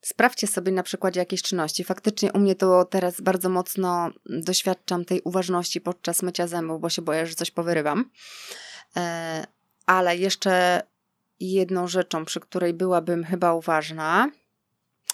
[0.00, 1.84] sprawdźcie sobie na przykładzie jakiejś czynności.
[1.84, 7.02] Faktycznie u mnie to teraz bardzo mocno doświadczam tej uważności podczas mycia zębów, bo się
[7.02, 8.10] boję, że coś powyrywam.
[8.96, 9.44] E,
[9.86, 10.82] Ale jeszcze
[11.40, 14.30] jedną rzeczą, przy której byłabym chyba uważna,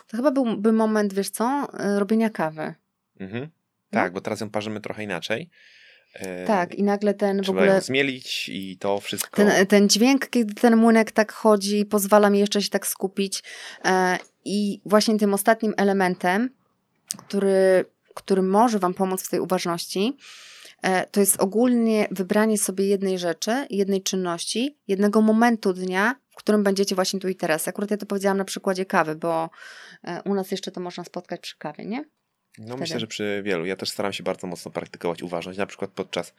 [0.07, 2.75] to chyba byłby moment, wiesz co, e, robienia kawy.
[3.21, 3.49] Mhm.
[3.91, 5.51] Tak, bo teraz ją parzymy trochę inaczej.
[6.15, 6.47] E, No.
[6.47, 9.37] Tak, i nagle ten w Trzeba ogóle ją zmielić i to wszystko.
[9.37, 13.43] ten, ten dźwięk, kiedy ten młynek tak chodzi, pozwala mi jeszcze się tak skupić.
[13.85, 16.51] E, I właśnie tym ostatnim elementem,
[17.17, 17.85] który,
[18.15, 20.17] który może Wam pomóc w tej uważności,
[20.83, 26.63] e, to jest ogólnie wybranie sobie jednej rzeczy, jednej czynności, jednego momentu dnia, w którym
[26.63, 27.69] będziecie właśnie tu i teraz.
[27.69, 29.51] Akurat ja to powiedziałam na przykładzie kawy, bo
[30.05, 32.05] e, u nas jeszcze to można spotkać przy kawie, nie?
[32.59, 32.81] No wtedy.
[32.81, 33.67] myślę, że przy wielu.
[33.67, 36.35] Ja też staram się bardzo mocno praktykować uważność, na przykład podczas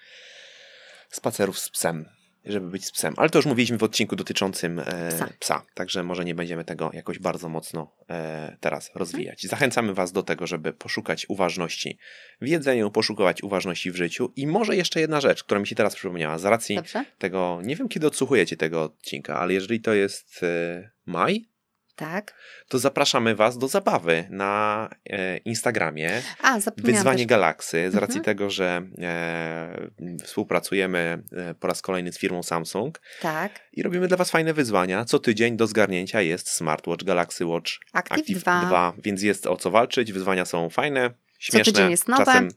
[1.09, 2.05] spacerów z psem,
[2.45, 3.13] żeby być z psem.
[3.17, 5.29] Ale to już mówiliśmy w odcinku dotyczącym e, Psa.
[5.39, 5.65] psa.
[5.73, 9.43] także może nie będziemy tego jakoś bardzo mocno e, teraz rozwijać.
[9.43, 11.97] Zachęcamy Was do tego, żeby poszukać uważności
[12.41, 15.95] w jedzeniu, poszukiwać uważności w życiu i może jeszcze jedna rzecz, która mi się teraz
[15.95, 17.05] przypomniała, z racji Dobrze?
[17.17, 21.54] tego, nie wiem kiedy odsłuchujecie tego odcinka, ale jeżeli to jest e, maj,
[21.95, 22.33] Tak.
[22.67, 26.21] to zapraszamy Was do zabawy na e, Instagramie.
[26.41, 27.25] A, Wyzwanie też.
[27.27, 28.23] Galaksy, z racji Mhm.
[28.23, 29.89] tego, że e,
[30.23, 33.51] współpracujemy e, po raz kolejny z firmą Samsung Tak.
[33.73, 35.05] i robimy dla Was fajne wyzwania.
[35.05, 38.65] Co tydzień do zgarnięcia jest smartwatch Galaxy Watch Active, Active 2.
[38.65, 40.13] 2, więc jest o co walczyć.
[40.13, 42.25] Wyzwania są fajne, śmieszne, tydzień jest nowe.
[42.25, 42.49] czasem,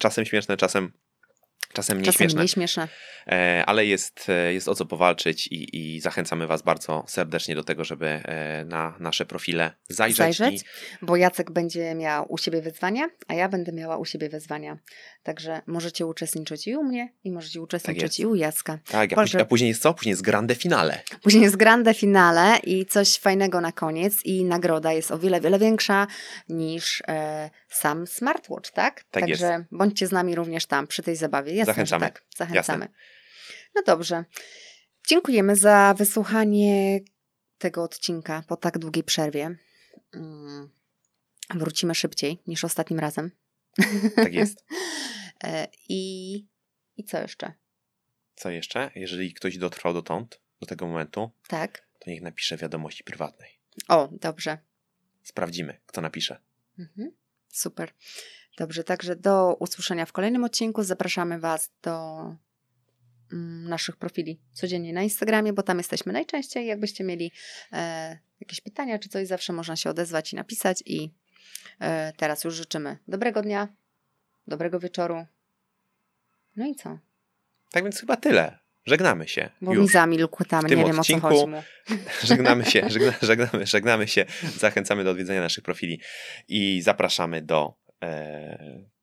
[0.00, 0.92] czasem śmieszne, czasem
[1.76, 2.88] czasem Czasem nieśmieszne, nieśmieszne.
[3.26, 7.64] e, ale jest, e, jest o co powalczyć i, i zachęcamy Was bardzo serdecznie do
[7.64, 10.36] tego, żeby e, na nasze profile zajrzeć.
[10.36, 10.64] Zajrzeć, I,
[11.02, 14.78] bo Jacek będzie miał u siebie wyzwania, a ja będę miała u siebie wyzwania.
[15.22, 18.20] Także możecie uczestniczyć i u mnie, i możecie uczestniczyć jest.
[18.20, 18.78] i u Jacka.
[18.88, 19.94] tak, a, a później jest co?
[19.94, 21.00] Później jest grande finale.
[21.22, 25.58] Później jest grande finale i coś fajnego na koniec i nagroda jest o wiele, wiele
[25.58, 26.06] większa
[26.48, 29.04] niż e, sam smartwatch, tak?
[29.10, 31.45] Tak Także bądźcie z nami również tam przy tej zabawie.
[31.54, 32.06] Jasne, Zachęcamy.
[32.06, 32.22] Tak.
[32.36, 32.88] Zachęcamy.
[33.74, 34.24] No dobrze.
[35.08, 37.00] Dziękujemy za wysłuchanie
[37.58, 39.56] tego odcinka po tak długiej przerwie.
[40.14, 40.70] Mm,
[41.54, 43.30] Wrócimy szybciej niż ostatnim razem.
[44.16, 44.64] Tak jest.
[45.44, 46.34] E, I,
[46.96, 47.52] I co jeszcze?
[48.36, 48.90] Co jeszcze?
[48.94, 51.86] Jeżeli ktoś dotrwał dotąd, do tego momentu, Tak?
[51.98, 53.50] to niech napisze wiadomości prywatnej.
[53.88, 54.58] O, dobrze.
[55.22, 56.40] Sprawdzimy, kto napisze.
[56.78, 57.10] Mhm.
[57.48, 57.92] Super.
[58.56, 60.82] Dobrze, także do usłyszenia w kolejnym odcinku.
[60.82, 62.16] Zapraszamy Was do
[63.32, 66.66] mm, naszych profili codziennie na Instagramie, bo tam jesteśmy najczęściej.
[66.66, 67.32] Jakbyście mieli
[67.72, 70.82] e, jakieś pytania czy coś, zawsze można się odezwać i napisać.
[70.86, 71.14] I
[71.80, 73.68] e, teraz już życzymy dobrego dnia,
[74.46, 75.26] dobrego wieczoru.
[76.56, 76.98] No i co?
[77.72, 78.58] Tak więc chyba tyle.
[78.86, 79.50] Żegnamy się.
[79.60, 79.92] Bo mi Już.
[79.92, 81.62] zamilkł tam, nie wiem odcinku o co chodzi mu.
[82.22, 84.24] Żegnamy się, żegna, żegnamy, żegnamy się.
[84.56, 86.00] Zachęcamy do odwiedzenia naszych profili
[86.48, 88.58] i zapraszamy do e,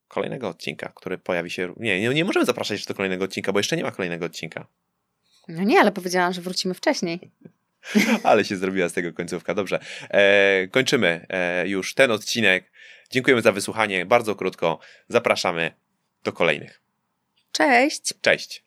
[0.08, 1.74] kolejnego odcinka, który pojawi się.
[1.78, 4.68] Nie, nie, nie możemy zapraszać jeszcze do kolejnego odcinka, bo jeszcze nie ma kolejnego odcinka.
[5.48, 7.32] No nie, ale powiedziałam, że wrócimy wcześniej.
[8.24, 9.54] Ale się zrobiła z tego końcówka.
[9.54, 9.80] Dobrze.
[10.10, 12.72] E, kończymy e, już ten odcinek.
[13.10, 14.06] Dziękujemy za wysłuchanie.
[14.06, 14.80] Bardzo krótko.
[15.08, 15.72] Zapraszamy
[16.24, 16.82] do kolejnych.
[17.52, 18.14] Cześć!
[18.22, 18.63] Cześć.